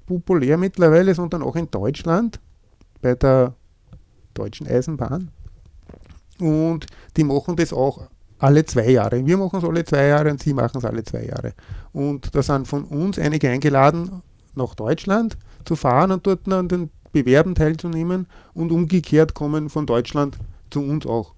[0.06, 2.40] populär mittlerweile, sondern auch in Deutschland
[3.02, 3.56] bei der
[4.34, 5.32] Deutschen Eisenbahn.
[6.39, 8.08] Und die machen das auch
[8.39, 9.26] alle zwei Jahre.
[9.26, 11.54] Wir machen es alle zwei Jahre und sie machen es alle zwei Jahre.
[11.93, 14.22] Und da sind von uns einige eingeladen,
[14.56, 18.28] nach Deutschland zu fahren und dort an den Bewerben teilzunehmen.
[18.54, 20.38] Und umgekehrt kommen von Deutschland
[20.69, 21.34] zu uns auch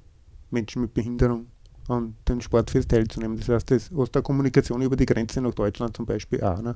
[0.49, 1.47] Menschen mit Behinderung
[1.87, 3.37] an den Sportfest teilzunehmen.
[3.37, 6.61] Das heißt, das aus der Kommunikation über die Grenze nach Deutschland zum Beispiel auch.
[6.61, 6.75] Ne?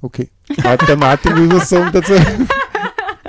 [0.00, 0.30] Okay.
[0.62, 2.14] Hat der Martin was sagen dazu?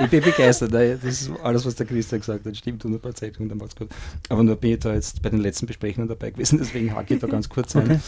[0.02, 0.74] Ich bin begeistert.
[0.74, 3.90] Das ist alles, was der Christian gesagt hat, stimmt 100% und dann macht's gut.
[4.30, 7.20] Aber nur bin ich da jetzt bei den letzten Besprechungen dabei gewesen, deswegen hake ich
[7.20, 7.84] da ganz kurz ein.
[7.84, 8.00] Okay.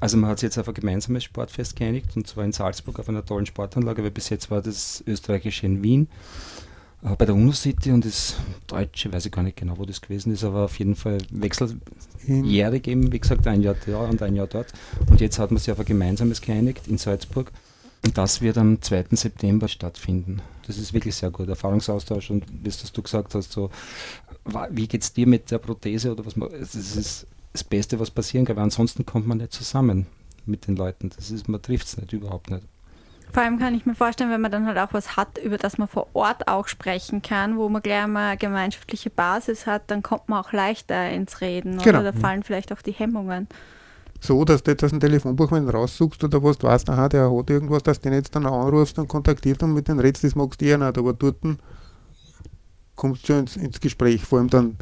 [0.00, 3.08] Also man hat sich jetzt auf ein gemeinsames Sportfest geeinigt und zwar in Salzburg auf
[3.08, 6.08] einer tollen Sportanlage, weil bis jetzt war das österreichische in Wien
[7.02, 8.36] äh, bei der UNO-City und das
[8.66, 12.86] Deutsche, weiß ich gar nicht genau, wo das gewesen ist, aber auf jeden Fall wechseljährig
[12.86, 14.72] eben, wie gesagt, ein Jahr da und ein Jahr dort.
[15.08, 17.50] Und jetzt hat man sich auf ein gemeinsames geeinigt in Salzburg.
[18.04, 19.06] Und das wird am 2.
[19.10, 20.40] September stattfinden.
[20.66, 21.48] Das ist wirklich sehr gut.
[21.48, 23.70] Erfahrungsaustausch und wie das du gesagt hast, so,
[24.70, 28.10] wie geht es dir mit der Prothese oder was man, das ist das Beste, was
[28.10, 30.06] passieren kann, weil ansonsten kommt man nicht zusammen
[30.46, 31.10] mit den Leuten.
[31.14, 32.64] Das ist, man trifft es nicht, überhaupt nicht.
[33.32, 35.78] Vor allem kann ich mir vorstellen, wenn man dann halt auch was hat, über das
[35.78, 40.02] man vor Ort auch sprechen kann, wo man gleich mal eine gemeinschaftliche Basis hat, dann
[40.02, 42.00] kommt man auch leichter ins Reden genau.
[42.00, 43.46] oder da fallen vielleicht auch die Hemmungen
[44.20, 47.30] so, dass du jetzt aus dem Telefonbuch, du raussuchst oder was, du weißt, aha, der
[47.30, 50.34] hat irgendwas, dass du den jetzt dann anrufst und kontaktierst und mit den redest, das
[50.34, 51.38] magst du eh nicht, aber dort
[52.96, 54.76] kommst du schon ins, ins, Gespräch, vor allem dann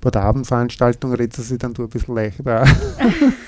[0.00, 2.64] bei der Abendveranstaltung redest du sich dann du ein bisschen leichter.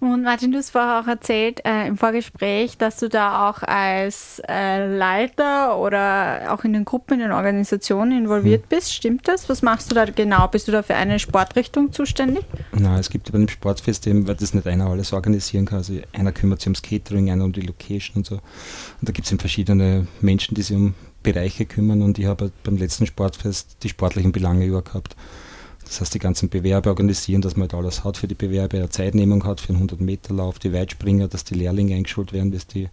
[0.00, 4.40] und Martin, du hast vorher auch erzählt äh, im Vorgespräch, dass du da auch als
[4.48, 8.68] äh, Leiter oder auch in den Gruppen, in den Organisationen involviert hm.
[8.68, 8.94] bist.
[8.94, 9.48] Stimmt das?
[9.48, 10.46] Was machst du da genau?
[10.48, 12.44] Bist du da für eine Sportrichtung zuständig?
[12.72, 15.78] Nein, es gibt bei dem Sportfest eben, weil das nicht einer alles organisieren kann.
[15.78, 18.36] Also einer kümmert sich ums Catering, einer um die Location und so.
[18.36, 22.52] Und da gibt es eben verschiedene Menschen, die sich um Bereiche kümmern und ich habe
[22.62, 25.16] beim letzten Sportfest die sportlichen Belange über gehabt.
[25.88, 28.90] Das heißt, die ganzen Bewerbe organisieren, dass man halt alles hat für die Bewerbe, eine
[28.90, 32.88] Zeitnehmung hat für einen 100-Meter-Lauf, die Weitspringer, dass die Lehrlinge eingeschult werden, bis die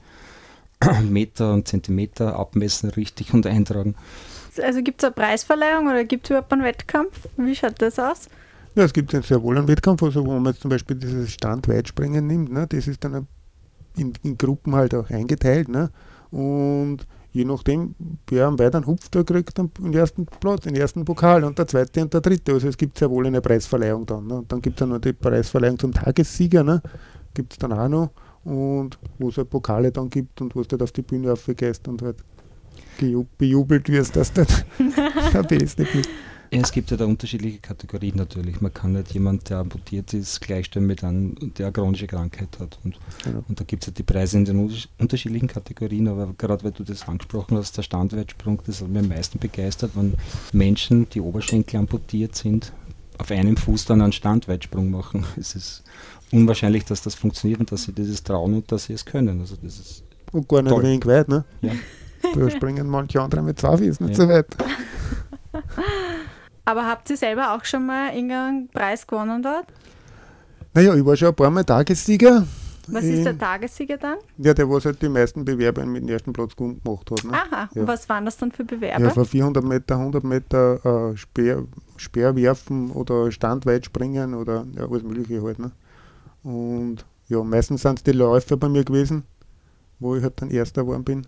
[1.03, 3.95] Meter und Zentimeter abmessen richtig und eintragen.
[4.63, 7.27] Also gibt es eine Preisverleihung oder gibt es überhaupt einen Wettkampf?
[7.35, 8.29] Wie schaut das aus?
[8.75, 12.25] Ja, es gibt sehr wohl einen Wettkampf, also wo man jetzt zum Beispiel dieses Standweitspringen
[12.25, 12.65] nimmt, ne?
[12.67, 13.27] das ist dann
[13.97, 15.67] in, in Gruppen halt auch eingeteilt.
[15.67, 15.91] Ne?
[16.31, 17.95] Und je nachdem,
[18.27, 22.01] wer am weiteren hupft, der kriegt den ersten Platz, den ersten Pokal und der zweite
[22.01, 22.53] und der dritte.
[22.53, 24.25] Also es gibt sehr wohl eine Preisverleihung dann.
[24.27, 24.35] Ne?
[24.35, 26.81] Und dann gibt es ja noch die Preisverleihung zum Tagessieger, ne?
[27.33, 28.11] gibt es dann auch noch.
[28.45, 31.87] Und wo es halt Pokale dann gibt und wo du halt auf die Bühne aufgehst
[31.89, 32.17] und halt
[33.37, 34.45] bejubelt wirst, dass du
[35.33, 36.09] der Beste bist.
[36.51, 38.61] Ja, es gibt ja da unterschiedliche Kategorien natürlich.
[38.61, 42.79] Man kann nicht jemand, der amputiert ist, gleichstellen mit einem, der eine chronische Krankheit hat.
[42.83, 43.43] Und, genau.
[43.47, 46.83] und da gibt es ja die Preise in den unterschiedlichen Kategorien, aber gerade weil du
[46.83, 50.13] das angesprochen hast, der Standweitsprung, das hat mich am meisten begeistert, wenn
[50.53, 52.71] Menschen, die Oberschenkel amputiert sind,
[53.17, 55.25] auf einem Fuß dann einen Standweitsprung machen.
[55.37, 55.83] Es ist
[56.31, 59.39] unwahrscheinlich, dass das funktioniert und dass sie dieses trauen und dass sie es können.
[59.39, 60.83] Also das ist und gar nicht toll.
[60.83, 61.45] wenig weit, ne?
[61.61, 61.71] Ja.
[62.33, 64.25] Da springen manche andere mit zwei Füßen nicht ja.
[64.25, 64.47] so weit.
[66.65, 69.65] Aber habt ihr selber auch schon mal irgendeinen Preis gewonnen dort?
[70.73, 72.45] Naja, ich war schon ein paar Mal Tagessieger.
[72.87, 74.17] Was ist der Tagessieger dann?
[74.37, 77.23] Ja, der, was halt die meisten Bewerber mit dem ersten Platz gemacht hat.
[77.23, 77.33] Ne?
[77.33, 77.81] Aha, ja.
[77.81, 79.05] und was waren das dann für Bewerber?
[79.05, 81.63] Ja, von 400 Meter, 100 Meter äh, Speer,
[81.97, 85.59] Speerwerfen oder Standweitspringen oder ja, alles Mögliche halt.
[85.59, 85.71] Ne?
[86.43, 89.23] Und ja, meistens sind es die Läufer bei mir gewesen,
[89.99, 91.27] wo ich halt dann Erster geworden bin.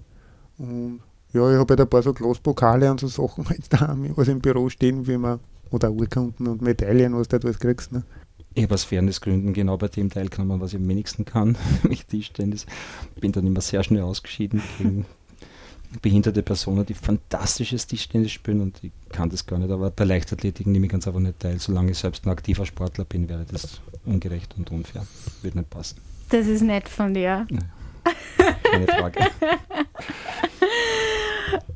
[0.60, 1.02] Und
[1.34, 4.40] ja, ich habe halt ein paar so Glaspokale und so Sachen halt da was im
[4.40, 5.40] Büro stehen, wie man,
[5.72, 7.92] oder Urkunden und Medaillen, was du halt alles kriegst.
[7.92, 8.04] Ne?
[8.54, 12.66] Ich habe aus Fairnessgründen genau bei dem teilgenommen, was ich am wenigsten kann, mich Tischtennis.
[13.20, 15.06] Bin dann immer sehr schnell ausgeschieden gegen
[16.02, 19.70] behinderte Personen, die fantastisches Tischtennis spielen und ich kann das gar nicht.
[19.70, 21.60] Aber bei Leichtathletik nehme ich ganz einfach nicht teil.
[21.60, 25.06] Solange ich selbst ein aktiver Sportler bin, wäre das ungerecht und unfair.
[25.42, 25.98] Würde nicht passen.
[26.30, 27.46] Das ist nett von dir.
[28.64, 29.20] Keine Frage.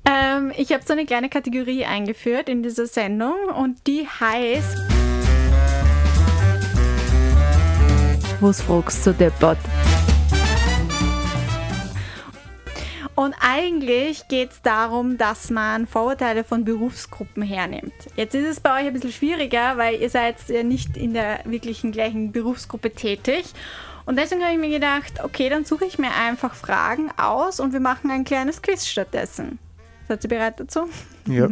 [0.06, 4.78] Ähm, ich habe so eine kleine Kategorie eingeführt in dieser Sendung und die heißt
[8.40, 9.60] Was fragst du deppert?
[13.14, 17.94] Und eigentlich geht es darum, dass man Vorurteile von Berufsgruppen hernimmt.
[18.16, 21.42] Jetzt ist es bei euch ein bisschen schwieriger, weil ihr seid ja nicht in der
[21.46, 23.46] wirklichen gleichen Berufsgruppe tätig.
[24.06, 27.74] Und deswegen habe ich mir gedacht, okay, dann suche ich mir einfach Fragen aus und
[27.74, 29.60] wir machen ein kleines Quiz stattdessen.
[30.08, 30.90] Seid ihr bereit dazu?
[31.26, 31.48] Ja.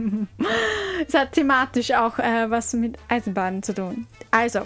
[1.08, 4.08] es hat thematisch auch äh, was mit Eisenbahnen zu tun.
[4.32, 4.62] Also,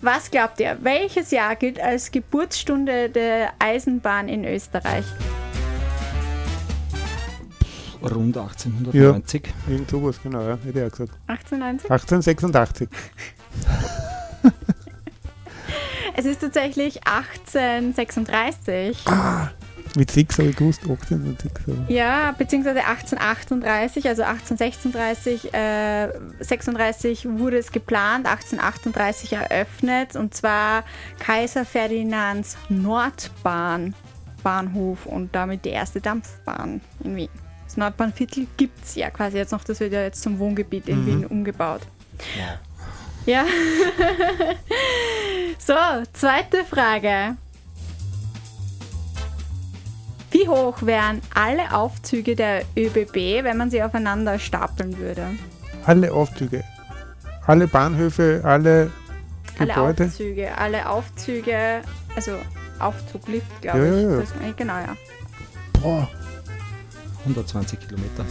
[0.00, 0.76] was glaubt ihr?
[0.82, 5.04] Welches Jahr gilt als Geburtsstunde der Eisenbahn in Österreich?
[8.02, 9.46] Rund 1890.
[9.46, 11.12] Ja, irgend sowas, genau, ja, hätte ich auch gesagt.
[11.28, 11.90] 1890?
[11.90, 12.88] 1886.
[16.14, 19.06] Es ist tatsächlich 1836.
[19.06, 19.50] Ah,
[19.96, 21.62] mit 6 habe ich gewusst, 1806.
[21.88, 26.08] Ja, beziehungsweise 1838, also 1836, äh,
[26.40, 30.84] 36 wurde es geplant, 1838 eröffnet und zwar
[31.18, 33.94] Kaiser Ferdinands Nordbahn
[34.42, 37.28] Bahnhof und damit die erste Dampfbahn in Wien.
[37.64, 41.02] Das Nordbahnviertel gibt es ja quasi jetzt noch, das wird ja jetzt zum Wohngebiet in
[41.02, 41.06] mhm.
[41.06, 41.82] Wien umgebaut.
[42.38, 42.58] Ja.
[43.24, 43.46] Ja.
[45.58, 45.74] so,
[46.12, 47.36] zweite Frage.
[50.30, 55.26] Wie hoch wären alle Aufzüge der ÖBB, wenn man sie aufeinander stapeln würde?
[55.84, 56.64] Alle Aufzüge.
[57.46, 58.90] Alle Bahnhöfe, alle
[59.58, 59.74] Gebäude.
[59.74, 61.82] Alle Aufzüge, alle Aufzüge,
[62.16, 62.32] also
[62.78, 64.02] Aufzug, Lift, glaube ja, ich.
[64.02, 64.20] Ja, ja.
[64.20, 64.96] Das, genau, ja.
[65.80, 66.08] Boah.
[67.20, 68.24] 120 Kilometer.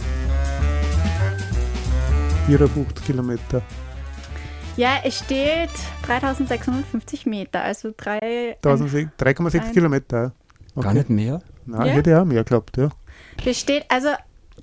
[2.46, 3.62] 54 Kilometer.
[4.76, 5.70] Ja, es steht
[6.06, 10.32] 3650 Meter, also 3,6 Kilometer.
[10.74, 10.84] Okay.
[10.84, 11.42] Gar nicht mehr?
[11.66, 11.92] Nein, ja?
[11.92, 12.88] hätte auch mehr geglaubt, ja.
[13.44, 14.08] Das steht, also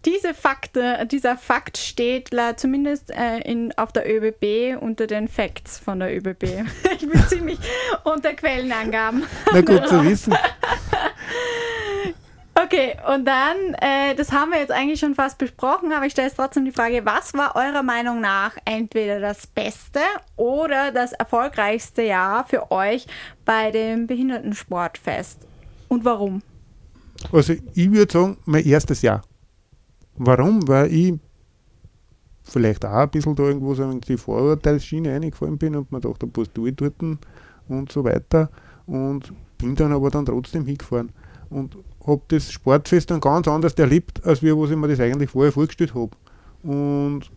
[0.06, 6.00] diese Fakte, dieser Fakt steht zumindest äh, in, auf der ÖBB unter den Facts von
[6.00, 6.44] der ÖBB.
[6.96, 7.60] ich bin ziemlich
[8.04, 9.24] unter Quellenangaben.
[9.52, 10.34] Na gut zu wissen.
[12.64, 16.28] Okay, und dann, äh, das haben wir jetzt eigentlich schon fast besprochen, aber ich stelle
[16.28, 20.00] jetzt trotzdem die Frage, was war eurer Meinung nach entweder das beste
[20.36, 23.06] oder das erfolgreichste Jahr für euch
[23.46, 25.48] bei dem Behindertensportfest?
[25.88, 26.42] Und warum?
[27.32, 29.22] Also ich würde sagen, mein erstes Jahr.
[30.16, 30.68] Warum?
[30.68, 31.14] Weil ich
[32.44, 36.28] vielleicht auch ein bisschen da irgendwo so in die Vorurteilsschiene reingefallen bin und mir dachte,
[36.34, 36.96] was tue ich dort
[37.68, 38.50] und so weiter.
[38.86, 41.12] Und bin dann aber dann trotzdem hingefahren.
[41.50, 41.78] Und
[42.10, 45.52] habe das Sportfest dann ganz anders erlebt, als wie was ich mir das eigentlich vorher
[45.52, 46.12] vorgestellt habe.
[46.64, 47.32] Und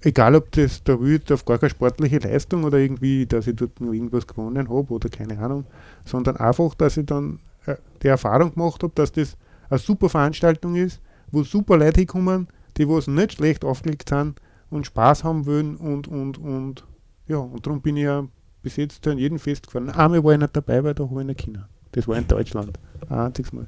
[0.00, 3.80] egal ob das da will auf gar keine sportliche Leistung oder irgendwie, dass ich dort
[3.80, 5.64] noch irgendwas gewonnen habe oder keine Ahnung,
[6.04, 9.36] sondern einfach, dass ich dann äh, die Erfahrung gemacht habe, dass das
[9.68, 11.00] eine super Veranstaltung ist,
[11.30, 16.08] wo super Leute hinkommen, die was nicht schlecht aufgelegt sind und Spaß haben wollen und
[16.08, 16.84] und und
[17.26, 18.26] ja, und darum bin ich ja
[18.62, 19.90] bis jetzt in jedem Fest gefahren.
[19.90, 21.68] Einmal war ich nicht dabei, weil da habe ich nicht Kinder.
[21.92, 22.78] Das war in Deutschland.
[23.08, 23.66] Ein einziges Mal.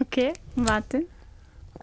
[0.00, 1.06] Okay, Martin?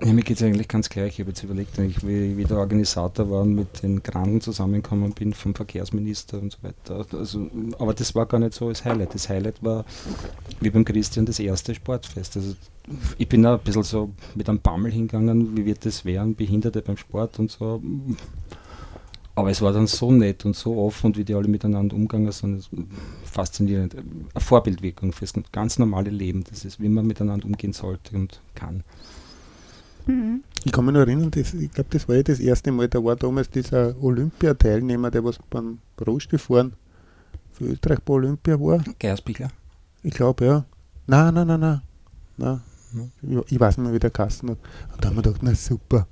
[0.02, 1.14] Ja, mir geht es eigentlich ganz gleich.
[1.14, 5.14] Ich habe jetzt überlegt, ich, wie, wie der Organisator war und mit den Granden zusammengekommen
[5.14, 7.06] bin, vom Verkehrsminister und so weiter.
[7.18, 9.14] Also, aber das war gar nicht so das Highlight.
[9.14, 9.86] Das Highlight war,
[10.60, 12.38] wie beim Christian, das erste Sportfest.
[12.38, 12.56] Also,
[13.18, 16.82] ich bin da ein bisschen so mit einem Bammel hingegangen, wie wird das werden, Behinderte
[16.82, 17.82] beim Sport und so.
[19.36, 22.70] Aber es war dann so nett und so offen, wie die alle miteinander umgegangen sind.
[23.26, 23.96] faszinierend.
[23.96, 24.06] Eine
[24.38, 26.44] Vorbildwirkung fürs ganz normale Leben.
[26.50, 28.84] Das ist, wie man miteinander umgehen sollte und kann.
[30.06, 30.44] Mhm.
[30.66, 33.04] Ich kann mich noch erinnern, das, ich glaube, das war ja das erste Mal, da
[33.04, 36.74] war damals dieser Olympiateilnehmer, der was beim Rollstuhlfahren
[37.54, 38.84] für Österreich bei Olympia war.
[39.00, 39.50] Geierspiegler?
[40.04, 40.66] Ich glaube, ja.
[41.08, 41.82] Nein, nein, nein, nein.
[42.38, 42.62] nein.
[43.22, 44.58] Ich, ich weiß nicht mehr, wie der Kasten hat.
[44.94, 46.06] Und da haben wir gedacht, na super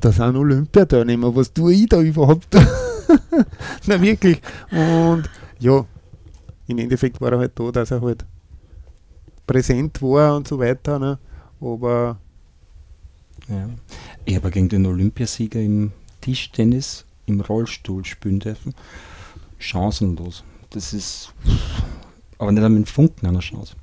[0.00, 2.54] da sind Olympiateilnehmer, was tue ich da überhaupt?
[3.86, 4.40] Na wirklich.
[4.70, 5.28] Und
[5.58, 5.84] ja,
[6.66, 8.24] im Endeffekt war er halt da, dass er halt
[9.46, 10.98] präsent war und so weiter.
[10.98, 11.18] Ne?
[11.60, 12.18] Aber
[13.48, 13.68] ja.
[14.24, 18.74] Ich habe gegen den Olympiasieger im Tischtennis im Rollstuhl spielen dürfen.
[19.58, 20.44] Chancenlos.
[20.70, 21.32] Das ist
[22.38, 23.74] aber nicht einmal ein Funken einer Chance.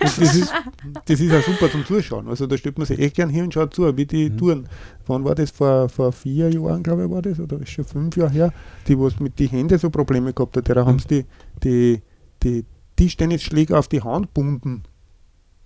[0.00, 0.52] Das, das, ist,
[1.06, 2.28] das ist auch super zum Zuschauen.
[2.28, 4.38] Also da stellt man sich echt gern hin und schaut zu, wie die mhm.
[4.38, 4.68] touren.
[5.06, 5.50] Wann war das?
[5.50, 8.52] Vor, vor vier Jahren, glaube ich, war das, oder ist schon fünf Jahre her,
[8.86, 10.86] die was mit den Händen so Probleme gehabt hat, da mhm.
[10.86, 11.24] haben sie die,
[11.62, 12.02] die,
[12.42, 12.64] die
[12.96, 14.82] Tischtennisschläger auf die Hand gebunden.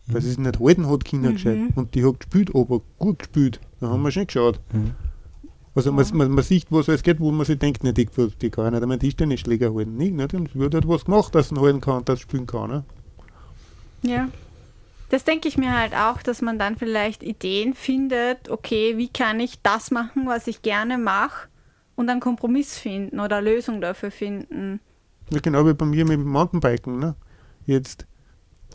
[0.07, 0.14] Mhm.
[0.14, 1.35] Weil sie es nicht halten hat, Kinder mhm.
[1.35, 1.59] gescheit.
[1.74, 3.61] Und die hat gespielt, aber gut gespielt.
[3.81, 4.61] Da haben wir schon geschaut.
[4.72, 4.92] Mhm.
[5.74, 8.09] Also man, man, man, sieht, was alles geht, wo man sich denkt, nicht, die,
[8.40, 9.96] die kann ja nicht einmal Tischtennisschläger halten.
[9.96, 10.35] Nicht, nicht?
[10.35, 12.70] Und wird halt was gemacht, dass man halten kann und das spielen kann.
[12.70, 12.85] Ne?
[14.02, 14.28] Ja.
[15.11, 19.40] Das denke ich mir halt auch, dass man dann vielleicht Ideen findet, okay, wie kann
[19.40, 21.48] ich das machen, was ich gerne mache
[21.96, 24.80] und einen Kompromiss finden oder eine Lösung dafür finden.
[25.30, 26.98] Ja, genau wie bei mir mit dem Mountainbiken.
[26.98, 27.14] Ne?
[27.64, 28.06] Jetzt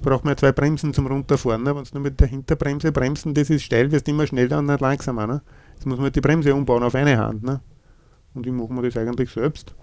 [0.02, 1.64] braucht man ja zwei Bremsen zum Runterfahren.
[1.64, 1.76] Ne?
[1.76, 4.66] Wenn es nur mit der Hinterbremse bremsen, das ist steil, wirst du immer schneller und
[4.66, 5.28] nicht langsamer.
[5.28, 5.42] Ne?
[5.76, 7.44] Jetzt muss man die Bremse umbauen auf eine Hand.
[7.44, 7.62] Ne?
[8.34, 9.76] Und ich mache mir das eigentlich selbst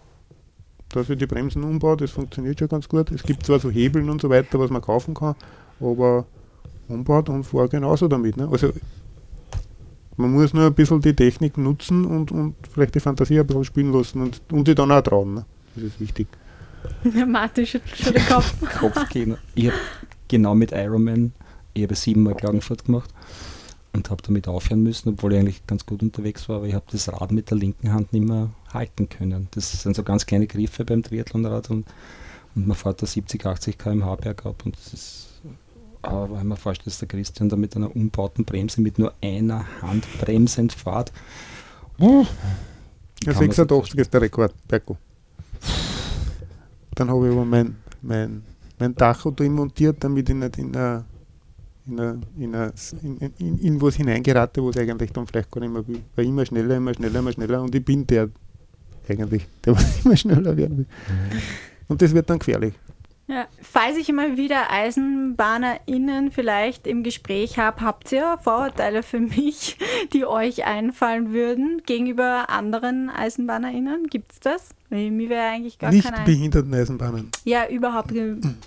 [0.92, 3.10] dass ich die Bremsen umbaue, das funktioniert schon ganz gut.
[3.10, 5.34] Es gibt zwar so Hebeln und so weiter, was man kaufen kann,
[5.80, 6.26] aber
[6.88, 8.36] umbaut und fahre genauso damit.
[8.36, 8.48] Ne?
[8.50, 8.72] Also
[10.16, 13.64] man muss nur ein bisschen die Technik nutzen und, und vielleicht die Fantasie ein bisschen
[13.64, 15.34] spielen lassen und, und die dann auch trauen.
[15.34, 15.44] Ne?
[15.74, 16.26] Das ist wichtig.
[17.14, 18.54] Ja, Martin schüttelt schon den Kopf.
[18.78, 19.36] Kopfkino.
[19.54, 19.76] Ich habe
[20.28, 21.32] genau mit Ironman,
[21.72, 23.10] ich habe siebenmal Klagenfurt gemacht
[23.92, 26.86] und habe damit aufhören müssen, obwohl ich eigentlich ganz gut unterwegs war, aber ich habe
[26.90, 29.48] das Rad mit der linken Hand nicht mehr halten können.
[29.52, 31.86] Das sind so ganz kleine Griffe beim Triathlonrad und,
[32.54, 35.26] und man fährt da 70, 80 km/h bergab und das ist
[36.02, 39.66] aber wenn man vorstellt, dass der Christian da mit einer umbauten Bremse mit nur einer
[39.82, 41.12] Hand bremsend fährt.
[41.98, 42.24] Uh,
[43.24, 44.96] ja, 86 ist der Rekord, Berko.
[46.94, 48.42] Dann habe ich aber mein, mein,
[48.78, 51.04] mein Tacho drin montiert, damit ich nicht in der
[51.90, 52.72] in, eine, in, eine,
[53.02, 56.02] in, in, in, was hineingerate, wo es eigentlich dann vielleicht gar nicht mehr will.
[56.16, 58.28] Weil immer schneller, immer schneller, immer schneller und ich bin der
[59.08, 60.86] eigentlich, der was immer schneller werden will.
[61.88, 62.74] Und das wird dann gefährlich.
[63.26, 69.78] Ja, falls ich immer wieder EisenbahnerInnen vielleicht im Gespräch habe, habt ihr Vorurteile für mich,
[70.12, 74.08] die euch einfallen würden gegenüber anderen EisenbahnerInnen?
[74.08, 74.70] Gibt es das?
[74.88, 77.30] Mir wäre eigentlich gar Nicht behinderten Eisenbahnen.
[77.44, 78.12] Ja, überhaupt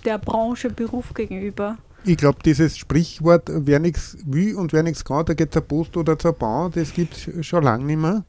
[0.06, 1.76] der Branche, Beruf gegenüber.
[2.06, 5.96] Ich glaube, dieses Sprichwort, wer nichts will und wer nichts kann, der geht zur Post
[5.96, 8.24] oder zur Bahn, das gibt es schon lange nicht mehr.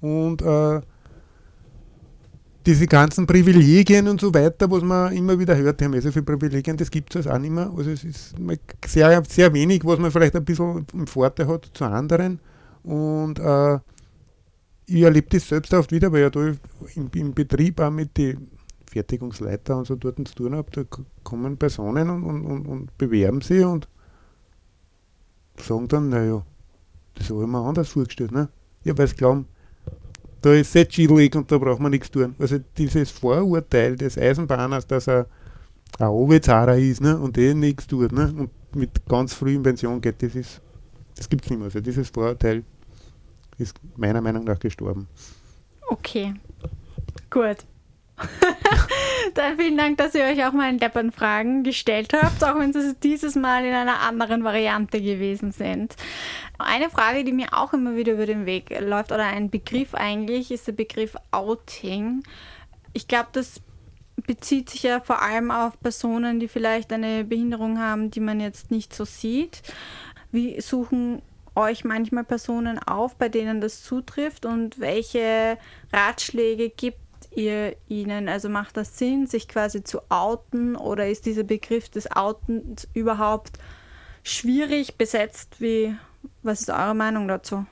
[0.00, 0.80] Und äh,
[2.64, 6.12] diese ganzen Privilegien und so weiter, was man immer wieder hört, die haben ja so
[6.12, 7.72] viele Privilegien, das gibt es also auch nicht mehr.
[7.76, 8.34] Also es ist
[8.86, 12.38] sehr, sehr wenig, was man vielleicht ein bisschen im Vorteil hat zu anderen.
[12.84, 13.78] Und äh,
[14.86, 16.52] ich erlebe das selbst oft wieder, weil ja da
[16.94, 18.48] im, im Betrieb auch mit den
[18.90, 20.82] Fertigungsleiter und so dort zu tun habe, da
[21.22, 23.88] kommen Personen und, und, und, und bewerben sie und
[25.56, 26.44] sagen dann, naja,
[27.14, 28.32] das habe ich mir anders vorgestellt.
[28.32, 28.48] Ne?
[28.82, 29.46] Ja, weil sie glauben,
[30.42, 32.34] da ist sehr chillig und da braucht man nichts tun.
[32.38, 35.26] Also dieses Vorurteil des Eisenbahners, dass er
[36.00, 37.16] ein Ovezara ist ne?
[37.16, 38.34] und eh nichts tut ne?
[38.36, 40.60] und mit ganz früh in Pension geht, das ist,
[41.14, 41.66] das gibt es nicht mehr.
[41.66, 42.64] Also dieses Vorurteil
[43.58, 45.06] ist meiner Meinung nach gestorben.
[45.88, 46.34] Okay,
[47.30, 47.58] gut.
[49.34, 53.34] Dann vielen Dank, dass ihr euch auch meine Deppern-Fragen gestellt habt, auch wenn sie dieses
[53.34, 55.96] Mal in einer anderen Variante gewesen sind.
[56.58, 60.50] Eine Frage, die mir auch immer wieder über den Weg läuft, oder ein Begriff eigentlich,
[60.50, 62.22] ist der Begriff Outing.
[62.92, 63.60] Ich glaube, das
[64.26, 68.70] bezieht sich ja vor allem auf Personen, die vielleicht eine Behinderung haben, die man jetzt
[68.70, 69.62] nicht so sieht.
[70.32, 71.22] Wie suchen
[71.54, 75.58] euch manchmal Personen auf, bei denen das zutrifft und welche
[75.92, 76.98] Ratschläge gibt
[77.34, 78.28] ihr ihnen?
[78.28, 83.58] Also macht das Sinn, sich quasi zu outen oder ist dieser Begriff des Outens überhaupt
[84.22, 85.60] schwierig besetzt?
[85.60, 85.94] Wie,
[86.42, 87.66] was ist eure Meinung dazu?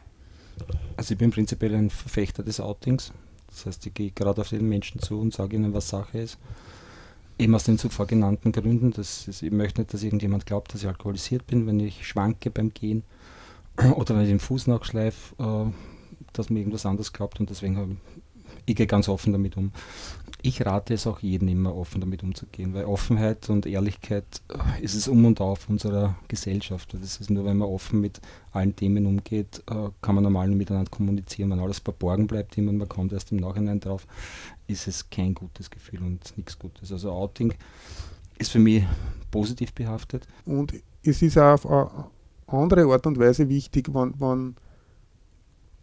[0.97, 3.13] Also ich bin prinzipiell ein Verfechter des Outings.
[3.49, 6.39] Das heißt, ich gehe gerade auf den Menschen zu und sage ihnen, was Sache ist.
[7.39, 8.93] Eben aus den zuvor genannten Gründen.
[8.93, 12.51] Das ist, ich möchte nicht, dass irgendjemand glaubt, dass ich alkoholisiert bin, wenn ich schwanke
[12.51, 13.05] beim Gehen
[13.95, 15.73] oder wenn ich den Fuß nachschleife, äh,
[16.33, 18.01] dass mir irgendwas anderes glaubt und deswegen
[18.69, 19.73] ich gehe ganz offen damit um.
[20.43, 24.95] Ich rate es auch jedem immer, offen damit umzugehen, weil Offenheit und Ehrlichkeit äh, ist
[24.95, 26.95] es um und auf unserer Gesellschaft.
[26.95, 28.21] Das ist nur, wenn man offen mit
[28.53, 31.51] allen Themen umgeht, äh, kann man normal miteinander kommunizieren.
[31.51, 34.07] Wenn alles verborgen bleibt, immer man kommt erst im Nachhinein drauf,
[34.69, 36.93] ist es kein gutes Gefühl und nichts Gutes.
[36.93, 37.55] Also Outing
[38.39, 38.85] ist für mich
[39.31, 40.29] positiv behaftet.
[40.45, 44.55] Und es ist auch auf eine andere Art und Weise wichtig, wenn, wenn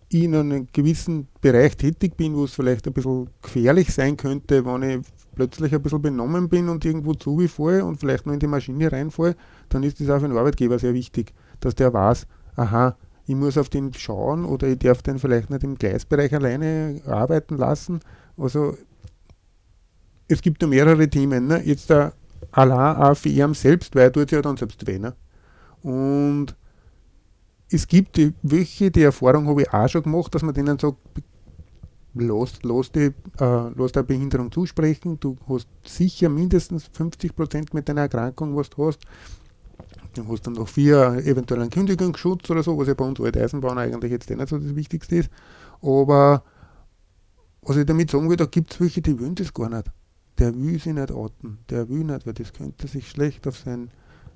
[0.10, 4.84] in einem gewissen Bereich tätig bin, wo es vielleicht ein bisschen gefährlich sein könnte, wenn
[4.84, 8.92] ich plötzlich ein bisschen benommen bin und irgendwo zugefalle und vielleicht nur in die Maschine
[8.92, 9.36] reinfalle,
[9.70, 12.96] dann ist das auch für den Arbeitgeber sehr wichtig, dass der weiß, aha,
[13.28, 17.58] ich muss auf den schauen oder ich darf den vielleicht nicht im Gleisbereich alleine arbeiten
[17.58, 18.00] lassen.
[18.38, 18.78] Also
[20.28, 21.48] es gibt ja mehrere Themen.
[21.48, 21.62] Ne?
[21.64, 22.14] Jetzt der
[22.52, 25.00] allein auch für ihn selbst, weil er tut ja dann selbst weh.
[25.00, 25.16] Ne?
[25.82, 26.56] Und
[27.76, 30.98] es gibt welche, die Erfahrung habe ich auch schon gemacht, dass man denen sagt,
[32.14, 38.02] lass, lass, die, äh, lass der Behinderung zusprechen, du hast sicher mindestens 50% mit deiner
[38.02, 39.02] Erkrankung, was du hast.
[40.14, 43.36] Du hast dann noch vier eventuell einen Kündigungsschutz oder so, was ja bei uns als
[43.36, 45.30] Eisenbahn eigentlich jetzt eh nicht so das Wichtigste ist.
[45.82, 46.44] Aber
[47.62, 49.92] was ich damit sagen will, da gibt es welche, die wollen das gar nicht.
[50.40, 53.90] Der will sich nicht outen, der will nicht, weil das könnte sich schlecht auf sein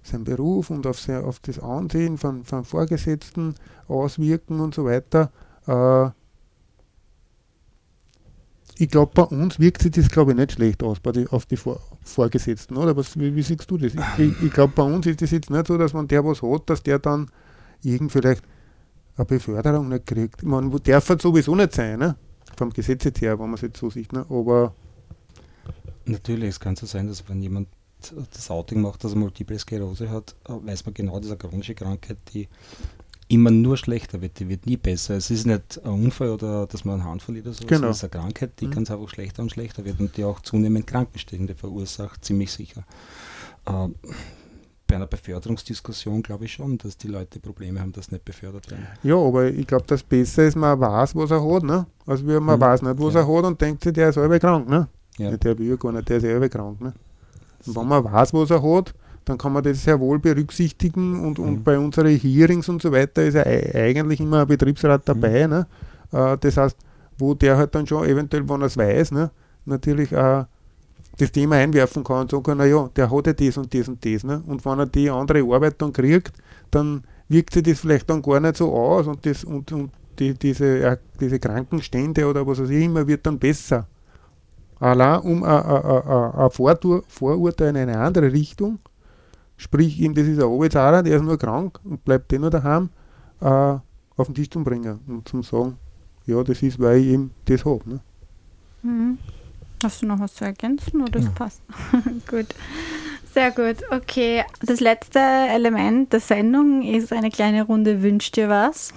[0.04, 3.56] sein Beruf und auf, sein, auf das Ansehen von, von Vorgesetzten
[3.88, 5.32] auswirken und so weiter.
[5.68, 6.10] Äh,
[8.82, 11.58] ich glaube, bei uns wirkt sich das, glaube ich, nicht schlecht aus die, auf die
[11.58, 12.96] Vor Vorgesetzten, oder?
[12.96, 13.94] Was, wie, wie siehst du das?
[14.18, 16.70] Ich, ich glaube, bei uns ist das jetzt nicht so, dass man der was hat,
[16.70, 17.30] dass der dann
[17.84, 18.44] irgend vielleicht
[19.18, 20.42] eine Beförderung nicht kriegt.
[20.42, 22.16] Ich meine, darf es sowieso nicht sein, ne?
[22.58, 24.14] vom Gesetz her, wenn man es jetzt so sieht.
[24.14, 24.26] Ne?
[24.30, 24.74] Aber
[26.06, 27.68] Natürlich, es kann so sein, dass wenn jemand
[28.34, 31.76] das Outing macht, dass er Multiple Sklerose hat, weiß man genau, das ist eine chronische
[31.76, 32.48] Krankheit, die
[33.30, 35.16] immer nur schlechter wird, die wird nie besser.
[35.16, 37.90] Es ist nicht ein Unfall oder dass man eine Hand verliert oder so, genau.
[37.90, 38.72] es ist eine Krankheit, die mhm.
[38.72, 42.84] ganz einfach schlechter und schlechter wird und die auch zunehmend Krankenstände verursacht, ziemlich sicher.
[43.66, 43.90] Äh,
[44.88, 48.88] bei einer Beförderungsdiskussion glaube ich schon, dass die Leute Probleme haben, dass nicht befördert werden.
[49.04, 51.64] Ja, aber ich glaube, das Besser ist, man weiß, was er hat.
[51.64, 51.86] Ne?
[52.08, 52.62] Also man mhm.
[52.62, 53.20] weiß nicht, was ja.
[53.20, 54.68] er hat und denkt sich, der ist selber krank.
[54.68, 54.88] Ne?
[55.20, 55.38] Ja.
[55.38, 56.82] Der will gar nicht, der ist selber krank.
[56.82, 56.94] Ne?
[57.66, 58.94] Wenn man weiß, was er hat,
[59.26, 61.64] dann kann man das sehr wohl berücksichtigen und, und mhm.
[61.64, 65.46] bei unseren Hearings und so weiter ist ja eigentlich immer ein Betriebsrat dabei.
[65.46, 65.54] Mhm.
[65.54, 65.68] Ne?
[66.12, 66.78] Äh, das heißt,
[67.18, 69.30] wo der halt dann schon eventuell, wenn er es weiß, ne,
[69.66, 70.46] natürlich auch
[71.18, 74.04] das Thema einwerfen kann und sagen kann, naja, der hat ja das und das und
[74.04, 74.24] das.
[74.24, 74.42] Ne?
[74.48, 76.32] Und wenn er die andere Arbeit dann kriegt,
[76.72, 80.34] dann wirkt sich das vielleicht dann gar nicht so aus und, das, und, und die,
[80.34, 83.86] diese, äh, diese Krankenstände oder was weiß ich immer wird dann besser
[84.80, 88.80] allein um ein Vorurteil in eine andere Richtung,
[89.58, 92.90] sprich ihm, das ist ein Arbeitsarer, der ist nur krank und bleibt den nur daheim,
[93.42, 95.78] äh, auf den Tisch zu bringen und zum sagen,
[96.26, 97.90] ja, das ist, weil ich eben das habe.
[97.90, 98.00] Ne?
[98.84, 99.18] Mhm.
[99.84, 101.32] Hast du noch was zu ergänzen oder das ja.
[101.32, 101.62] passt?
[102.30, 102.48] gut.
[103.34, 103.78] Sehr gut.
[103.92, 104.44] Okay.
[104.62, 108.94] Das letzte Element der Sendung ist eine kleine Runde Wünscht dir was?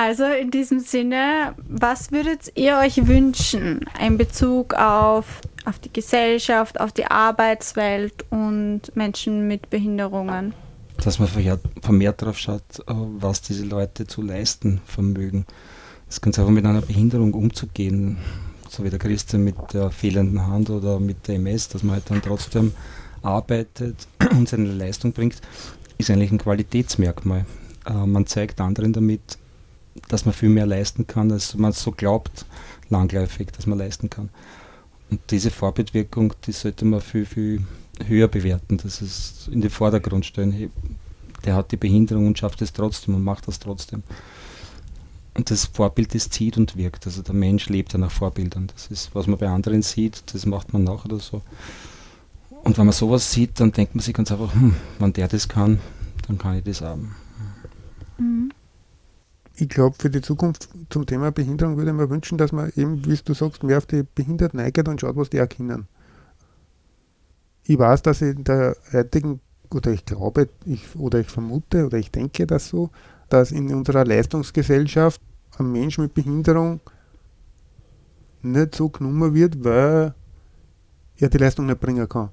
[0.00, 6.78] Also in diesem Sinne, was würdet ihr euch wünschen in Bezug auf, auf die Gesellschaft,
[6.78, 10.54] auf die Arbeitswelt und Menschen mit Behinderungen?
[11.02, 11.26] Dass man
[11.82, 15.46] vermehrt darauf schaut, äh, was diese Leute zu leisten vermögen.
[16.08, 18.18] Es ganz einfach mit einer Behinderung umzugehen.
[18.68, 22.08] so wie der Christian mit der fehlenden Hand oder mit der MS, dass man halt
[22.08, 22.72] dann trotzdem
[23.22, 25.40] arbeitet und seine Leistung bringt,
[25.98, 27.46] ist eigentlich ein Qualitätsmerkmal.
[27.84, 29.38] Äh, man zeigt anderen damit,
[30.08, 32.46] dass man viel mehr leisten kann, als man so glaubt,
[32.90, 34.30] langläufig, dass man leisten kann.
[35.10, 37.64] Und diese Vorbildwirkung, die sollte man viel, viel
[38.06, 40.70] höher bewerten, dass es in den Vordergrund stellen.
[41.44, 44.02] Der hat die Behinderung und schafft es trotzdem und macht das trotzdem.
[45.34, 47.06] Und das Vorbild, das zieht und wirkt.
[47.06, 48.66] Also der Mensch lebt ja nach Vorbildern.
[48.74, 51.42] Das ist, was man bei anderen sieht, das macht man nach oder so.
[52.64, 55.48] Und wenn man sowas sieht, dann denkt man sich ganz einfach, hm, wenn der das
[55.48, 55.78] kann,
[56.26, 56.98] dann kann ich das auch.
[58.18, 58.50] Mhm.
[59.60, 63.04] Ich glaube, für die Zukunft zum Thema Behinderung würde ich mir wünschen, dass man eben,
[63.04, 65.88] wie du sagst, mehr auf die Behinderten eingeht und schaut, was die auch können.
[67.64, 69.40] Ich weiß, dass in der heutigen,
[69.70, 72.90] oder ich glaube, ich, oder ich vermute, oder ich denke das so,
[73.28, 75.20] dass in unserer Leistungsgesellschaft
[75.58, 76.80] ein Mensch mit Behinderung
[78.42, 80.14] nicht so genommen wird, weil
[81.16, 82.30] er die Leistung nicht bringen kann.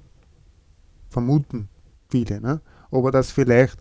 [1.08, 1.68] Vermuten
[2.08, 2.40] viele.
[2.40, 2.60] Ne?
[2.92, 3.78] Aber dass vielleicht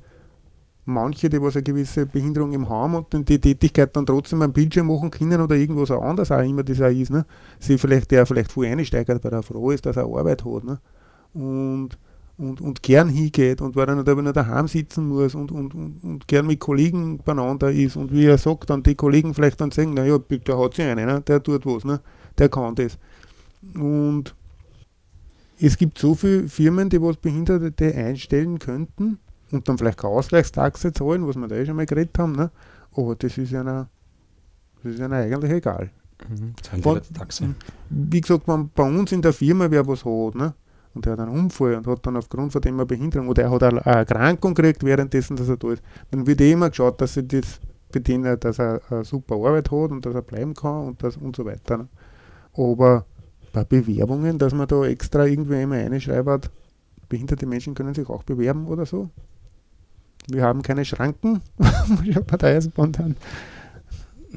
[0.85, 4.87] manche, die was eine gewisse Behinderung im haben und die Tätigkeit dann trotzdem am Bildschirm
[4.87, 7.25] machen können oder irgendwas auch anders auch immer das auch ist, ne?
[7.59, 10.63] sie vielleicht, der vielleicht voll einsteigert, weil er froh ist, dass er Arbeit hat.
[10.63, 10.79] Ne?
[11.33, 11.89] Und,
[12.37, 16.03] und, und gern hingeht und weil er nicht, nicht daheim sitzen muss und, und, und,
[16.03, 19.71] und gern mit Kollegen beieinander ist und wie er sagt, dann die Kollegen vielleicht dann
[19.71, 21.21] sagen, naja, der hat sich einen, ne?
[21.21, 21.99] der tut was, ne?
[22.37, 22.97] der kann das.
[23.73, 24.35] Und
[25.59, 29.19] es gibt so viele Firmen, die was Behinderte einstellen könnten,
[29.55, 32.33] und dann vielleicht keine Ausgleichstaxe zahlen, was wir da eh schon mal geredet haben.
[32.33, 32.51] Ne?
[32.93, 35.89] Aber das ist ja das ist ja eigentlich egal.
[36.29, 36.53] Mhm.
[37.13, 37.55] Taxe.
[37.89, 40.53] Wie gesagt, wenn bei uns in der Firma wer was hat, ne?
[40.93, 43.51] und der hat einen Unfall und hat dann aufgrund von dem eine Behinderung oder er
[43.51, 47.17] hat eine Erkrankung gekriegt währenddessen, dass er da ist, dann wird eh immer geschaut, dass
[47.17, 47.59] er das
[47.91, 51.35] bedient, dass er eine super Arbeit hat und dass er bleiben kann und, das und
[51.35, 51.77] so weiter.
[51.77, 51.87] Ne?
[52.53, 53.05] Aber
[53.51, 56.49] bei Bewerbungen, dass man da extra irgendwie immer reinschreibt,
[57.09, 59.09] behinderte Menschen können sich auch bewerben oder so,
[60.29, 61.41] wir haben keine Schranken,
[62.27, 63.15] Partei spontan.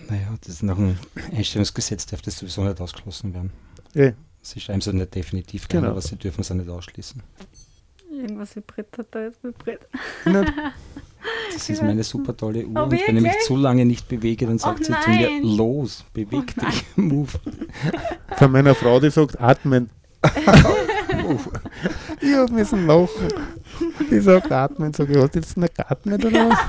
[0.09, 0.97] Naja, das ist nach dem
[1.35, 3.53] Einstellungsgesetz darf das sowieso nicht ausgeschlossen werden.
[3.95, 4.13] Eh.
[4.41, 5.93] Sie schreiben es nicht definitiv gerne, genau.
[5.93, 7.23] aber sie dürfen es auch nicht ausschließen.
[8.11, 9.87] Irgendwas vibriert hat da jetzt vibriert.
[11.53, 12.81] Das ist meine super tolle Uhr.
[12.81, 15.43] Oh, und wenn ich mich zu lange nicht bewege, dann sagt oh, sie zu mir,
[15.43, 17.33] los, beweg oh, dich, move.
[18.37, 19.91] Von meiner Frau, die sagt, atmen.
[22.21, 23.29] ich habe müssen lachen.
[24.11, 26.59] Die atmen, sag ich, hast du jetzt nicht geatmet oder was?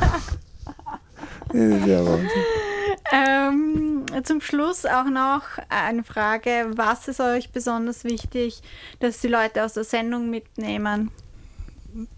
[1.52, 2.44] Das ist ja Wahnsinn.
[3.12, 8.62] Ähm, zum Schluss auch noch eine Frage, was ist euch besonders wichtig,
[9.00, 11.10] dass die Leute aus der Sendung mitnehmen?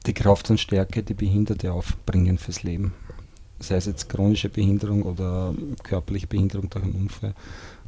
[0.05, 2.93] Die Kraft und Stärke, die Behinderte aufbringen fürs Leben.
[3.59, 5.53] Sei es jetzt chronische Behinderung oder
[5.83, 7.33] körperliche Behinderung durch einen Unfall.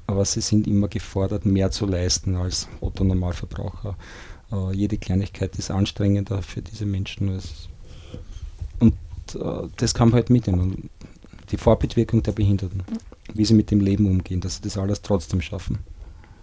[0.07, 3.95] Aber sie sind immer gefordert, mehr zu leisten als Otto Normalverbraucher.
[4.53, 7.29] Äh, jede Kleinigkeit ist anstrengender für diese Menschen.
[7.29, 7.69] Als
[8.79, 8.93] und
[9.35, 10.89] äh, das kam halt mit ihnen.
[11.51, 12.83] Die Vorbildwirkung der Behinderten,
[13.33, 15.79] wie sie mit dem Leben umgehen, dass sie das alles trotzdem schaffen.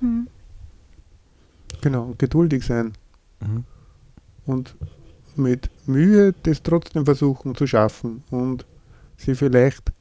[0.00, 0.28] Mhm.
[1.80, 2.92] Genau, geduldig sein.
[3.40, 3.64] Mhm.
[4.46, 4.76] Und
[5.36, 8.66] mit Mühe das trotzdem versuchen zu schaffen und
[9.16, 9.92] sie vielleicht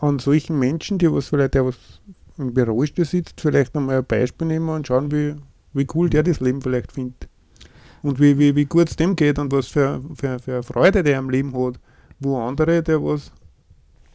[0.00, 1.76] an solchen Menschen, die was vielleicht der was
[2.38, 5.36] im Büro sitzt, vielleicht einmal ein Beispiel nehmen und schauen, wie,
[5.76, 7.28] wie cool der das Leben vielleicht findet.
[8.02, 11.18] Und wie, wie, wie gut es dem geht und was für, für, für Freude der
[11.18, 11.78] am Leben hat.
[12.20, 13.32] Wo andere, der was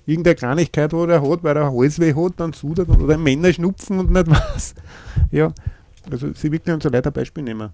[0.05, 4.12] irgendeine Kleinigkeit, wo er hat, weil er Halsweh hat, dann sudert oder Männer schnupfen und
[4.12, 4.74] nicht was.
[5.30, 5.53] Ja,
[6.09, 7.70] also sie wirklich uns so Leute ein Beispiel nehmen.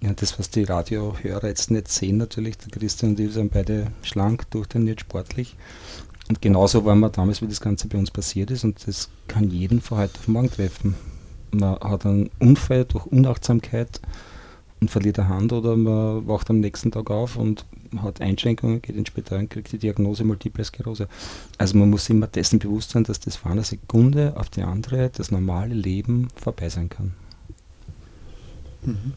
[0.00, 3.90] Ja, das, was die Radiohörer jetzt nicht sehen, natürlich, der Christian und ich sind beide
[4.02, 5.56] schlank, durchtrainiert, sportlich.
[6.28, 9.50] Und genauso waren wir damals, wie das Ganze bei uns passiert ist, und das kann
[9.50, 10.94] jeden von heute auf morgen treffen
[11.54, 14.00] man hat einen Unfall durch Unachtsamkeit
[14.80, 17.64] und verliert eine Hand oder man wacht am nächsten Tag auf und
[18.02, 21.08] hat Einschränkungen, geht ins Spital und kriegt die Diagnose Multiple Sklerose.
[21.58, 25.10] Also man muss immer dessen bewusst sein, dass das von einer Sekunde auf die andere
[25.10, 27.14] das normale Leben vorbei sein kann.
[28.82, 29.14] Mhm.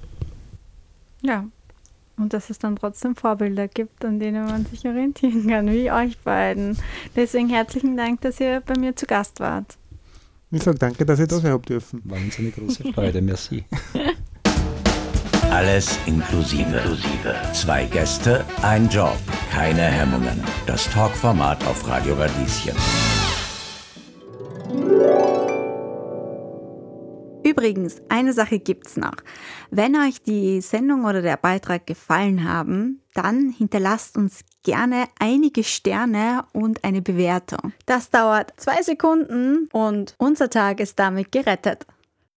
[1.21, 1.45] Ja,
[2.17, 6.17] und dass es dann trotzdem Vorbilder gibt, an denen man sich orientieren kann, wie euch
[6.19, 6.77] beiden.
[7.15, 9.77] Deswegen herzlichen Dank, dass ihr bei mir zu Gast wart.
[10.49, 12.01] Ich sage danke, dass ich da sein habe dürfen.
[12.05, 13.21] War uns eine große Freude.
[13.21, 13.65] Merci.
[15.51, 16.77] Alles inklusive.
[16.77, 17.35] inklusive.
[17.53, 19.17] Zwei Gäste, ein Job,
[19.51, 20.43] keine Hemmungen.
[20.65, 22.75] Das Talkformat auf Radio Radieschen.
[27.57, 29.15] Übrigens, eine Sache gibt's noch.
[29.71, 36.45] Wenn euch die Sendung oder der Beitrag gefallen haben, dann hinterlasst uns gerne einige Sterne
[36.53, 37.73] und eine Bewertung.
[37.87, 41.87] Das dauert zwei Sekunden und unser Tag ist damit gerettet.